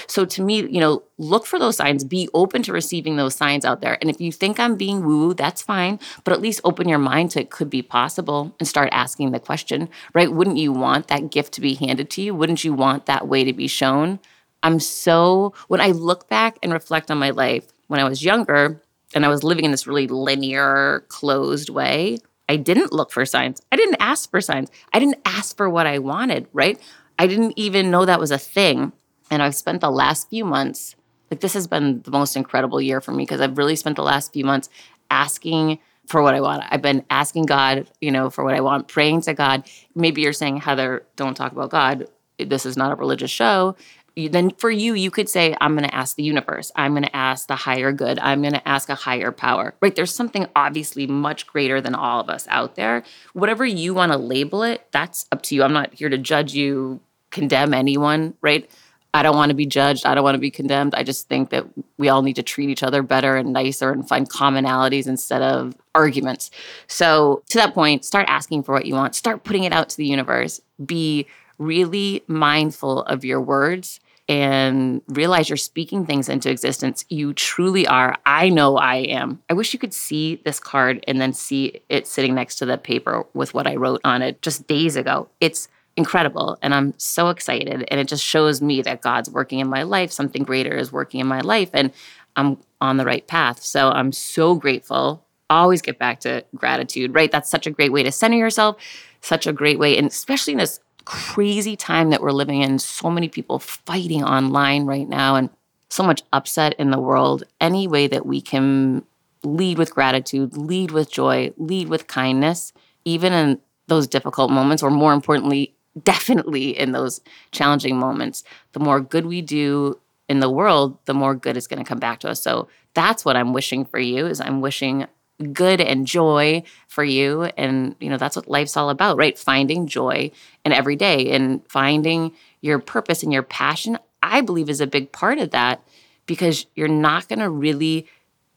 So 0.06 0.24
to 0.24 0.42
me, 0.42 0.66
you 0.68 0.80
know, 0.80 1.02
look 1.18 1.46
for 1.46 1.58
those 1.58 1.76
signs, 1.76 2.04
be 2.04 2.28
open 2.34 2.62
to 2.64 2.72
receiving 2.72 3.16
those 3.16 3.34
signs 3.34 3.64
out 3.64 3.80
there. 3.80 3.98
And 4.00 4.10
if 4.10 4.20
you 4.20 4.32
think 4.32 4.58
I'm 4.58 4.76
being 4.76 5.04
woo 5.04 5.28
woo, 5.28 5.34
that's 5.34 5.62
fine, 5.62 5.98
but 6.24 6.32
at 6.32 6.40
least 6.40 6.60
open 6.64 6.88
your 6.88 6.98
mind 6.98 7.30
to 7.32 7.40
it 7.40 7.50
could 7.50 7.70
be 7.70 7.82
possible 7.82 8.54
and 8.58 8.68
start 8.68 8.90
asking 8.92 9.30
the 9.30 9.40
question, 9.40 9.88
right? 10.12 10.32
Wouldn't 10.32 10.58
you 10.58 10.72
want 10.72 11.08
that 11.08 11.30
gift 11.30 11.54
to 11.54 11.60
be 11.60 11.74
handed 11.74 12.10
to 12.10 12.22
you? 12.22 12.34
Wouldn't 12.34 12.64
you 12.64 12.74
want 12.74 13.06
that 13.06 13.28
way 13.28 13.44
to 13.44 13.52
be 13.52 13.68
shown? 13.68 14.18
I'm 14.62 14.80
so, 14.80 15.54
when 15.68 15.80
I 15.80 15.92
look 15.92 16.28
back 16.28 16.58
and 16.62 16.72
reflect 16.72 17.10
on 17.10 17.18
my 17.18 17.30
life 17.30 17.66
when 17.86 18.00
I 18.00 18.08
was 18.08 18.24
younger 18.24 18.82
and 19.14 19.24
I 19.24 19.28
was 19.28 19.42
living 19.42 19.64
in 19.64 19.70
this 19.70 19.86
really 19.86 20.06
linear, 20.06 21.04
closed 21.08 21.70
way, 21.70 22.18
I 22.50 22.56
didn't 22.56 22.92
look 22.92 23.12
for 23.12 23.24
signs. 23.24 23.62
I 23.70 23.76
didn't 23.76 23.98
ask 24.00 24.28
for 24.28 24.40
signs. 24.40 24.72
I 24.92 24.98
didn't 24.98 25.20
ask 25.24 25.56
for 25.56 25.70
what 25.70 25.86
I 25.86 26.00
wanted, 26.00 26.48
right? 26.52 26.80
I 27.16 27.28
didn't 27.28 27.52
even 27.54 27.92
know 27.92 28.04
that 28.04 28.18
was 28.18 28.32
a 28.32 28.38
thing. 28.38 28.92
And 29.30 29.40
I've 29.40 29.54
spent 29.54 29.80
the 29.80 29.90
last 29.90 30.28
few 30.30 30.44
months, 30.44 30.96
like 31.30 31.38
this 31.38 31.54
has 31.54 31.68
been 31.68 32.02
the 32.02 32.10
most 32.10 32.34
incredible 32.34 32.80
year 32.80 33.00
for 33.00 33.12
me 33.12 33.22
because 33.22 33.40
I've 33.40 33.56
really 33.56 33.76
spent 33.76 33.94
the 33.94 34.02
last 34.02 34.32
few 34.32 34.44
months 34.44 34.68
asking 35.12 35.78
for 36.08 36.22
what 36.22 36.34
I 36.34 36.40
want. 36.40 36.64
I've 36.68 36.82
been 36.82 37.04
asking 37.08 37.46
God, 37.46 37.88
you 38.00 38.10
know, 38.10 38.30
for 38.30 38.42
what 38.42 38.54
I 38.54 38.60
want, 38.60 38.88
praying 38.88 39.20
to 39.22 39.34
God. 39.34 39.62
Maybe 39.94 40.22
you're 40.22 40.32
saying, 40.32 40.56
Heather, 40.56 41.06
don't 41.14 41.36
talk 41.36 41.52
about 41.52 41.70
God. 41.70 42.08
This 42.36 42.66
is 42.66 42.76
not 42.76 42.90
a 42.90 42.96
religious 42.96 43.30
show. 43.30 43.76
Then 44.16 44.50
for 44.50 44.70
you, 44.70 44.94
you 44.94 45.10
could 45.10 45.28
say, 45.28 45.56
I'm 45.60 45.76
going 45.76 45.88
to 45.88 45.94
ask 45.94 46.16
the 46.16 46.22
universe. 46.22 46.72
I'm 46.76 46.92
going 46.92 47.04
to 47.04 47.16
ask 47.16 47.46
the 47.46 47.56
higher 47.56 47.92
good. 47.92 48.18
I'm 48.18 48.42
going 48.42 48.54
to 48.54 48.68
ask 48.68 48.88
a 48.88 48.94
higher 48.94 49.32
power, 49.32 49.74
right? 49.80 49.94
There's 49.94 50.14
something 50.14 50.46
obviously 50.56 51.06
much 51.06 51.46
greater 51.46 51.80
than 51.80 51.94
all 51.94 52.20
of 52.20 52.28
us 52.28 52.46
out 52.48 52.74
there. 52.74 53.02
Whatever 53.32 53.64
you 53.64 53.94
want 53.94 54.12
to 54.12 54.18
label 54.18 54.62
it, 54.62 54.86
that's 54.92 55.26
up 55.32 55.42
to 55.44 55.54
you. 55.54 55.62
I'm 55.62 55.72
not 55.72 55.94
here 55.94 56.08
to 56.08 56.18
judge 56.18 56.54
you, 56.54 57.00
condemn 57.30 57.74
anyone, 57.74 58.34
right? 58.40 58.68
I 59.12 59.22
don't 59.22 59.36
want 59.36 59.50
to 59.50 59.56
be 59.56 59.66
judged. 59.66 60.06
I 60.06 60.14
don't 60.14 60.22
want 60.22 60.36
to 60.36 60.40
be 60.40 60.50
condemned. 60.50 60.94
I 60.94 61.02
just 61.02 61.28
think 61.28 61.50
that 61.50 61.66
we 61.98 62.08
all 62.08 62.22
need 62.22 62.36
to 62.36 62.42
treat 62.42 62.70
each 62.70 62.82
other 62.82 63.02
better 63.02 63.36
and 63.36 63.52
nicer 63.52 63.90
and 63.90 64.06
find 64.06 64.30
commonalities 64.30 65.08
instead 65.08 65.42
of 65.42 65.74
arguments. 65.94 66.50
So, 66.86 67.42
to 67.48 67.58
that 67.58 67.74
point, 67.74 68.04
start 68.04 68.26
asking 68.28 68.62
for 68.62 68.72
what 68.72 68.86
you 68.86 68.94
want, 68.94 69.16
start 69.16 69.42
putting 69.42 69.64
it 69.64 69.72
out 69.72 69.88
to 69.88 69.96
the 69.96 70.06
universe. 70.06 70.60
Be 70.84 71.26
really 71.60 72.24
mindful 72.26 73.02
of 73.02 73.24
your 73.24 73.40
words 73.40 74.00
and 74.28 75.02
realize 75.08 75.48
you're 75.48 75.56
speaking 75.56 76.06
things 76.06 76.28
into 76.28 76.50
existence. 76.50 77.04
You 77.08 77.32
truly 77.32 77.86
are. 77.86 78.16
I 78.24 78.48
know 78.48 78.76
I 78.76 78.96
am. 78.96 79.42
I 79.50 79.54
wish 79.54 79.72
you 79.72 79.78
could 79.78 79.92
see 79.92 80.40
this 80.44 80.60
card 80.60 81.04
and 81.06 81.20
then 81.20 81.32
see 81.32 81.82
it 81.88 82.06
sitting 82.06 82.34
next 82.34 82.56
to 82.56 82.66
the 82.66 82.78
paper 82.78 83.26
with 83.34 83.54
what 83.54 83.66
I 83.66 83.76
wrote 83.76 84.00
on 84.04 84.22
it 84.22 84.40
just 84.40 84.66
days 84.66 84.96
ago. 84.96 85.28
It's 85.40 85.68
incredible. 85.96 86.58
And 86.62 86.74
I'm 86.74 86.94
so 86.96 87.28
excited. 87.28 87.84
And 87.88 88.00
it 88.00 88.08
just 88.08 88.24
shows 88.24 88.62
me 88.62 88.82
that 88.82 89.02
God's 89.02 89.28
working 89.28 89.58
in 89.58 89.68
my 89.68 89.82
life, 89.82 90.12
something 90.12 90.44
greater 90.44 90.76
is 90.76 90.92
working 90.92 91.20
in 91.20 91.26
my 91.26 91.40
life, 91.40 91.70
and 91.72 91.92
I'm 92.36 92.58
on 92.80 92.96
the 92.96 93.04
right 93.04 93.26
path. 93.26 93.62
So 93.62 93.90
I'm 93.90 94.12
so 94.12 94.54
grateful. 94.54 95.24
Always 95.50 95.82
get 95.82 95.98
back 95.98 96.20
to 96.20 96.44
gratitude, 96.54 97.14
right? 97.14 97.30
That's 97.32 97.50
such 97.50 97.66
a 97.66 97.70
great 97.70 97.92
way 97.92 98.04
to 98.04 98.12
center 98.12 98.36
yourself, 98.36 98.76
such 99.20 99.48
a 99.48 99.52
great 99.52 99.80
way, 99.80 99.98
and 99.98 100.06
especially 100.06 100.52
in 100.52 100.58
this 100.60 100.78
crazy 101.10 101.74
time 101.74 102.10
that 102.10 102.22
we're 102.22 102.30
living 102.30 102.62
in, 102.62 102.78
so 102.78 103.10
many 103.10 103.28
people 103.28 103.58
fighting 103.58 104.22
online 104.22 104.86
right 104.86 105.08
now 105.08 105.34
and 105.34 105.50
so 105.88 106.04
much 106.04 106.22
upset 106.32 106.72
in 106.74 106.92
the 106.92 107.00
world. 107.00 107.42
Any 107.60 107.88
way 107.88 108.06
that 108.06 108.24
we 108.24 108.40
can 108.40 109.04
lead 109.42 109.76
with 109.76 109.92
gratitude, 109.92 110.56
lead 110.56 110.92
with 110.92 111.10
joy, 111.10 111.52
lead 111.56 111.88
with 111.88 112.06
kindness, 112.06 112.72
even 113.04 113.32
in 113.32 113.58
those 113.88 114.06
difficult 114.06 114.52
moments, 114.52 114.84
or 114.84 114.90
more 114.90 115.12
importantly, 115.12 115.74
definitely 116.00 116.78
in 116.78 116.92
those 116.92 117.20
challenging 117.50 117.98
moments, 117.98 118.44
the 118.70 118.78
more 118.78 119.00
good 119.00 119.26
we 119.26 119.42
do 119.42 119.98
in 120.28 120.38
the 120.38 120.48
world, 120.48 120.96
the 121.06 121.14
more 121.14 121.34
good 121.34 121.56
is 121.56 121.66
going 121.66 121.82
to 121.82 121.88
come 121.88 121.98
back 121.98 122.20
to 122.20 122.30
us. 122.30 122.40
So 122.40 122.68
that's 122.94 123.24
what 123.24 123.34
I'm 123.34 123.52
wishing 123.52 123.84
for 123.84 123.98
you 123.98 124.26
is 124.26 124.40
I'm 124.40 124.60
wishing 124.60 125.06
good 125.52 125.80
and 125.80 126.06
joy 126.06 126.62
for 126.88 127.04
you. 127.04 127.44
And 127.56 127.96
you 128.00 128.10
know 128.10 128.16
that's 128.16 128.36
what 128.36 128.48
life's 128.48 128.76
all 128.76 128.90
about 128.90 129.16
right? 129.16 129.38
Finding 129.38 129.86
joy 129.86 130.30
in 130.64 130.72
every 130.72 130.96
day 130.96 131.30
and 131.30 131.62
finding 131.68 132.32
your 132.60 132.78
purpose 132.78 133.22
and 133.22 133.32
your 133.32 133.42
passion 133.42 133.98
i 134.22 134.42
believe 134.42 134.68
is 134.68 134.80
a 134.80 134.86
big 134.86 135.10
part 135.12 135.38
of 135.38 135.50
that 135.50 135.82
because 136.26 136.66
you're 136.74 136.88
not 136.88 137.28
going 137.28 137.38
to 137.38 137.50
really 137.50 138.06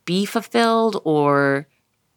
be 0.04 0.24
fulfilled 0.24 1.00
or 1.04 1.66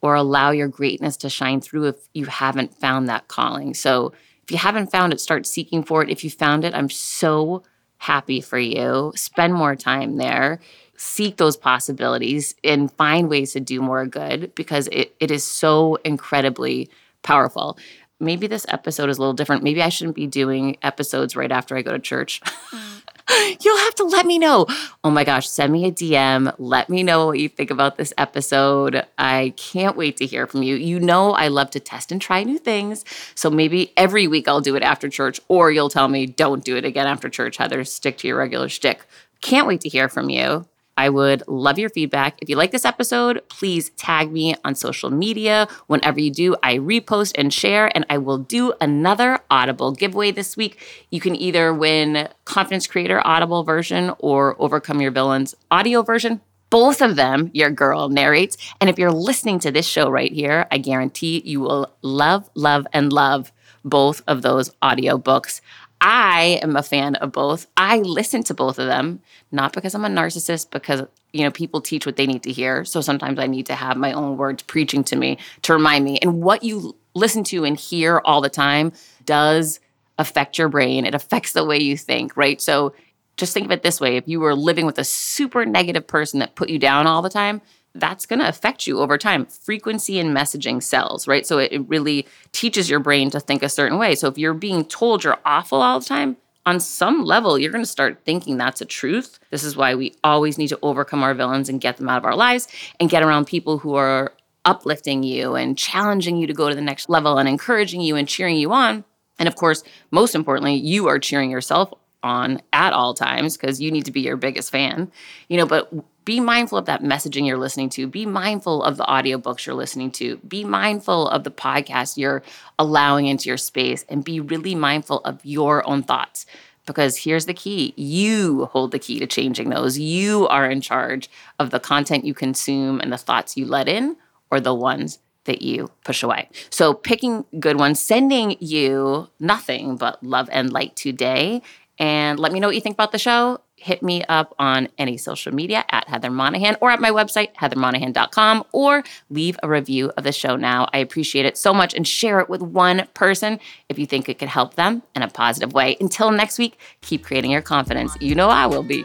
or 0.00 0.14
allow 0.14 0.52
your 0.52 0.68
greatness 0.68 1.16
to 1.16 1.28
shine 1.28 1.60
through 1.60 1.86
if 1.86 1.96
you 2.14 2.26
haven't 2.26 2.72
found 2.72 3.08
that 3.08 3.26
calling. 3.26 3.74
So 3.74 4.12
if 4.44 4.52
you 4.52 4.56
haven't 4.58 4.92
found 4.92 5.12
it 5.12 5.20
start 5.20 5.46
seeking 5.46 5.82
for 5.82 6.00
it. 6.04 6.10
If 6.10 6.22
you 6.22 6.30
found 6.30 6.64
it 6.64 6.74
i'm 6.74 6.90
so 6.90 7.64
happy 7.96 8.40
for 8.40 8.58
you. 8.58 9.12
Spend 9.16 9.52
more 9.52 9.74
time 9.74 10.16
there 10.16 10.60
seek 10.98 11.36
those 11.36 11.56
possibilities 11.56 12.56
and 12.64 12.92
find 12.92 13.30
ways 13.30 13.52
to 13.52 13.60
do 13.60 13.80
more 13.80 14.04
good 14.04 14.52
because 14.56 14.88
it, 14.88 15.14
it 15.20 15.30
is 15.30 15.44
so 15.44 15.96
incredibly 16.04 16.90
powerful. 17.22 17.78
Maybe 18.20 18.48
this 18.48 18.66
episode 18.68 19.08
is 19.08 19.16
a 19.16 19.20
little 19.20 19.32
different. 19.32 19.62
Maybe 19.62 19.80
I 19.80 19.90
shouldn't 19.90 20.16
be 20.16 20.26
doing 20.26 20.76
episodes 20.82 21.36
right 21.36 21.52
after 21.52 21.76
I 21.76 21.82
go 21.82 21.92
to 21.92 22.00
church. 22.00 22.42
You'll 23.60 23.78
have 23.78 23.94
to 23.96 24.04
let 24.04 24.26
me 24.26 24.38
know. 24.38 24.66
Oh 25.04 25.10
my 25.10 25.22
gosh, 25.22 25.48
send 25.48 25.72
me 25.72 25.84
a 25.86 25.92
DM. 25.92 26.52
Let 26.58 26.88
me 26.88 27.04
know 27.04 27.26
what 27.26 27.38
you 27.38 27.48
think 27.48 27.70
about 27.70 27.96
this 27.96 28.12
episode. 28.18 29.04
I 29.18 29.52
can't 29.56 29.96
wait 29.96 30.16
to 30.16 30.26
hear 30.26 30.48
from 30.48 30.64
you. 30.64 30.74
You 30.74 30.98
know, 30.98 31.32
I 31.32 31.46
love 31.46 31.70
to 31.72 31.80
test 31.80 32.10
and 32.10 32.20
try 32.20 32.42
new 32.42 32.58
things. 32.58 33.04
So 33.36 33.50
maybe 33.50 33.92
every 33.96 34.26
week 34.26 34.48
I'll 34.48 34.62
do 34.62 34.74
it 34.74 34.82
after 34.82 35.08
church, 35.08 35.40
or 35.46 35.70
you'll 35.70 35.90
tell 35.90 36.08
me, 36.08 36.26
don't 36.26 36.64
do 36.64 36.76
it 36.76 36.84
again 36.84 37.06
after 37.06 37.28
church, 37.28 37.58
Heather. 37.58 37.84
Stick 37.84 38.18
to 38.18 38.28
your 38.28 38.38
regular 38.38 38.68
shtick. 38.68 39.04
Can't 39.42 39.68
wait 39.68 39.82
to 39.82 39.88
hear 39.88 40.08
from 40.08 40.30
you. 40.30 40.66
I 40.98 41.08
would 41.10 41.44
love 41.46 41.78
your 41.78 41.90
feedback. 41.90 42.36
If 42.42 42.48
you 42.48 42.56
like 42.56 42.72
this 42.72 42.84
episode, 42.84 43.48
please 43.48 43.90
tag 43.90 44.32
me 44.32 44.56
on 44.64 44.74
social 44.74 45.10
media. 45.10 45.68
Whenever 45.86 46.18
you 46.18 46.32
do, 46.32 46.56
I 46.60 46.78
repost 46.78 47.32
and 47.38 47.54
share, 47.54 47.90
and 47.96 48.04
I 48.10 48.18
will 48.18 48.38
do 48.38 48.74
another 48.80 49.38
Audible 49.48 49.92
giveaway 49.92 50.32
this 50.32 50.56
week. 50.56 51.06
You 51.10 51.20
can 51.20 51.36
either 51.36 51.72
win 51.72 52.28
Confidence 52.44 52.88
Creator 52.88 53.24
Audible 53.24 53.62
version 53.62 54.12
or 54.18 54.60
Overcome 54.60 55.00
Your 55.00 55.12
Villains 55.12 55.54
audio 55.70 56.02
version. 56.02 56.40
Both 56.68 57.00
of 57.00 57.14
them, 57.14 57.50
your 57.54 57.70
girl 57.70 58.08
narrates. 58.08 58.56
And 58.80 58.90
if 58.90 58.98
you're 58.98 59.12
listening 59.12 59.60
to 59.60 59.70
this 59.70 59.86
show 59.86 60.10
right 60.10 60.32
here, 60.32 60.66
I 60.72 60.78
guarantee 60.78 61.42
you 61.44 61.60
will 61.60 61.94
love, 62.02 62.50
love, 62.56 62.88
and 62.92 63.12
love 63.12 63.52
both 63.84 64.22
of 64.26 64.42
those 64.42 64.72
audio 64.82 65.16
books. 65.16 65.60
I 66.00 66.60
am 66.62 66.76
a 66.76 66.82
fan 66.82 67.16
of 67.16 67.32
both. 67.32 67.66
I 67.76 67.98
listen 67.98 68.42
to 68.44 68.54
both 68.54 68.78
of 68.78 68.86
them, 68.86 69.20
not 69.50 69.72
because 69.72 69.94
I'm 69.94 70.04
a 70.04 70.08
narcissist, 70.08 70.70
because 70.70 71.02
you 71.32 71.42
know 71.42 71.50
people 71.50 71.80
teach 71.80 72.06
what 72.06 72.16
they 72.16 72.26
need 72.26 72.42
to 72.44 72.52
hear. 72.52 72.84
So 72.84 73.00
sometimes 73.00 73.38
I 73.38 73.46
need 73.46 73.66
to 73.66 73.74
have 73.74 73.96
my 73.96 74.12
own 74.12 74.36
words 74.36 74.62
preaching 74.62 75.04
to 75.04 75.16
me 75.16 75.38
to 75.62 75.72
remind 75.72 76.04
me. 76.04 76.18
And 76.18 76.40
what 76.42 76.62
you 76.62 76.96
listen 77.14 77.44
to 77.44 77.64
and 77.64 77.76
hear 77.76 78.20
all 78.24 78.40
the 78.40 78.48
time 78.48 78.92
does 79.24 79.80
affect 80.18 80.58
your 80.58 80.68
brain. 80.68 81.04
It 81.04 81.14
affects 81.14 81.52
the 81.52 81.64
way 81.64 81.78
you 81.78 81.96
think, 81.96 82.36
right? 82.36 82.60
So 82.60 82.94
just 83.36 83.52
think 83.52 83.66
of 83.66 83.72
it 83.72 83.82
this 83.82 84.00
way: 84.00 84.16
if 84.16 84.28
you 84.28 84.40
were 84.40 84.54
living 84.54 84.86
with 84.86 84.98
a 84.98 85.04
super 85.04 85.66
negative 85.66 86.06
person 86.06 86.40
that 86.40 86.54
put 86.54 86.70
you 86.70 86.78
down 86.78 87.06
all 87.06 87.22
the 87.22 87.28
time, 87.28 87.60
that's 87.94 88.26
going 88.26 88.38
to 88.38 88.48
affect 88.48 88.86
you 88.86 89.00
over 89.00 89.18
time. 89.18 89.46
Frequency 89.46 90.18
and 90.18 90.36
messaging 90.36 90.82
sells, 90.82 91.26
right? 91.26 91.46
So 91.46 91.58
it, 91.58 91.72
it 91.72 91.88
really 91.88 92.26
teaches 92.52 92.88
your 92.88 93.00
brain 93.00 93.30
to 93.30 93.40
think 93.40 93.62
a 93.62 93.68
certain 93.68 93.98
way. 93.98 94.14
So 94.14 94.28
if 94.28 94.38
you're 94.38 94.54
being 94.54 94.84
told 94.84 95.24
you're 95.24 95.38
awful 95.44 95.82
all 95.82 96.00
the 96.00 96.06
time, 96.06 96.36
on 96.66 96.80
some 96.80 97.24
level, 97.24 97.58
you're 97.58 97.72
going 97.72 97.82
to 97.82 97.90
start 97.90 98.20
thinking 98.26 98.58
that's 98.58 98.82
a 98.82 98.84
truth. 98.84 99.38
This 99.50 99.64
is 99.64 99.74
why 99.74 99.94
we 99.94 100.14
always 100.22 100.58
need 100.58 100.68
to 100.68 100.78
overcome 100.82 101.22
our 101.22 101.32
villains 101.32 101.70
and 101.70 101.80
get 101.80 101.96
them 101.96 102.10
out 102.10 102.18
of 102.18 102.26
our 102.26 102.36
lives 102.36 102.68
and 103.00 103.08
get 103.08 103.22
around 103.22 103.46
people 103.46 103.78
who 103.78 103.94
are 103.94 104.34
uplifting 104.66 105.22
you 105.22 105.54
and 105.54 105.78
challenging 105.78 106.36
you 106.36 106.46
to 106.46 106.52
go 106.52 106.68
to 106.68 106.74
the 106.74 106.82
next 106.82 107.08
level 107.08 107.38
and 107.38 107.48
encouraging 107.48 108.02
you 108.02 108.16
and 108.16 108.28
cheering 108.28 108.56
you 108.56 108.70
on. 108.70 109.02
And 109.38 109.48
of 109.48 109.56
course, 109.56 109.82
most 110.10 110.34
importantly, 110.34 110.74
you 110.74 111.08
are 111.08 111.18
cheering 111.18 111.50
yourself 111.50 111.90
on 112.22 112.60
at 112.72 112.92
all 112.92 113.14
times 113.14 113.56
because 113.56 113.80
you 113.80 113.90
need 113.90 114.04
to 114.04 114.12
be 114.12 114.20
your 114.20 114.36
biggest 114.36 114.70
fan. 114.70 115.10
You 115.48 115.56
know, 115.56 115.66
but 115.66 115.90
be 116.28 116.40
mindful 116.40 116.76
of 116.76 116.84
that 116.84 117.02
messaging 117.02 117.46
you're 117.46 117.56
listening 117.56 117.88
to. 117.88 118.06
Be 118.06 118.26
mindful 118.26 118.82
of 118.82 118.98
the 118.98 119.04
audiobooks 119.04 119.64
you're 119.64 119.74
listening 119.74 120.10
to. 120.10 120.36
Be 120.46 120.62
mindful 120.62 121.26
of 121.26 121.42
the 121.42 121.50
podcast 121.50 122.18
you're 122.18 122.42
allowing 122.78 123.24
into 123.24 123.48
your 123.48 123.56
space 123.56 124.04
and 124.10 124.22
be 124.22 124.38
really 124.38 124.74
mindful 124.74 125.20
of 125.20 125.42
your 125.42 125.88
own 125.88 126.02
thoughts. 126.02 126.44
Because 126.84 127.16
here's 127.16 127.46
the 127.46 127.54
key 127.54 127.94
you 127.96 128.66
hold 128.66 128.90
the 128.90 128.98
key 128.98 129.18
to 129.20 129.26
changing 129.26 129.70
those. 129.70 129.98
You 129.98 130.46
are 130.48 130.70
in 130.70 130.82
charge 130.82 131.30
of 131.58 131.70
the 131.70 131.80
content 131.80 132.26
you 132.26 132.34
consume 132.34 133.00
and 133.00 133.10
the 133.10 133.16
thoughts 133.16 133.56
you 133.56 133.64
let 133.64 133.88
in 133.88 134.14
or 134.50 134.60
the 134.60 134.74
ones 134.74 135.20
that 135.44 135.62
you 135.62 135.90
push 136.04 136.22
away. 136.22 136.50
So, 136.68 136.92
picking 136.92 137.46
good 137.58 137.78
ones, 137.78 138.02
sending 138.02 138.58
you 138.60 139.30
nothing 139.40 139.96
but 139.96 140.22
love 140.22 140.50
and 140.52 140.70
light 140.74 140.94
today. 140.94 141.62
And 141.98 142.38
let 142.38 142.52
me 142.52 142.60
know 142.60 142.68
what 142.68 142.76
you 142.76 142.82
think 142.82 142.96
about 142.96 143.12
the 143.12 143.18
show 143.18 143.62
hit 143.78 144.02
me 144.02 144.22
up 144.24 144.54
on 144.58 144.88
any 144.98 145.16
social 145.16 145.54
media 145.54 145.84
at 145.90 146.08
Heather 146.08 146.30
Monahan 146.30 146.76
or 146.80 146.90
at 146.90 147.00
my 147.00 147.10
website, 147.10 147.54
heathermonahan.com, 147.54 148.64
or 148.72 149.04
leave 149.30 149.58
a 149.62 149.68
review 149.68 150.12
of 150.16 150.24
the 150.24 150.32
show 150.32 150.56
now. 150.56 150.88
I 150.92 150.98
appreciate 150.98 151.46
it 151.46 151.56
so 151.56 151.72
much 151.72 151.94
and 151.94 152.06
share 152.06 152.40
it 152.40 152.48
with 152.48 152.62
one 152.62 153.06
person 153.14 153.60
if 153.88 153.98
you 153.98 154.06
think 154.06 154.28
it 154.28 154.38
could 154.38 154.48
help 154.48 154.74
them 154.74 155.02
in 155.14 155.22
a 155.22 155.28
positive 155.28 155.72
way. 155.72 155.96
Until 156.00 156.30
next 156.30 156.58
week, 156.58 156.78
keep 157.00 157.24
creating 157.24 157.50
your 157.50 157.62
confidence. 157.62 158.16
You 158.20 158.34
know 158.34 158.48
I 158.48 158.66
will 158.66 158.82
be. 158.82 159.04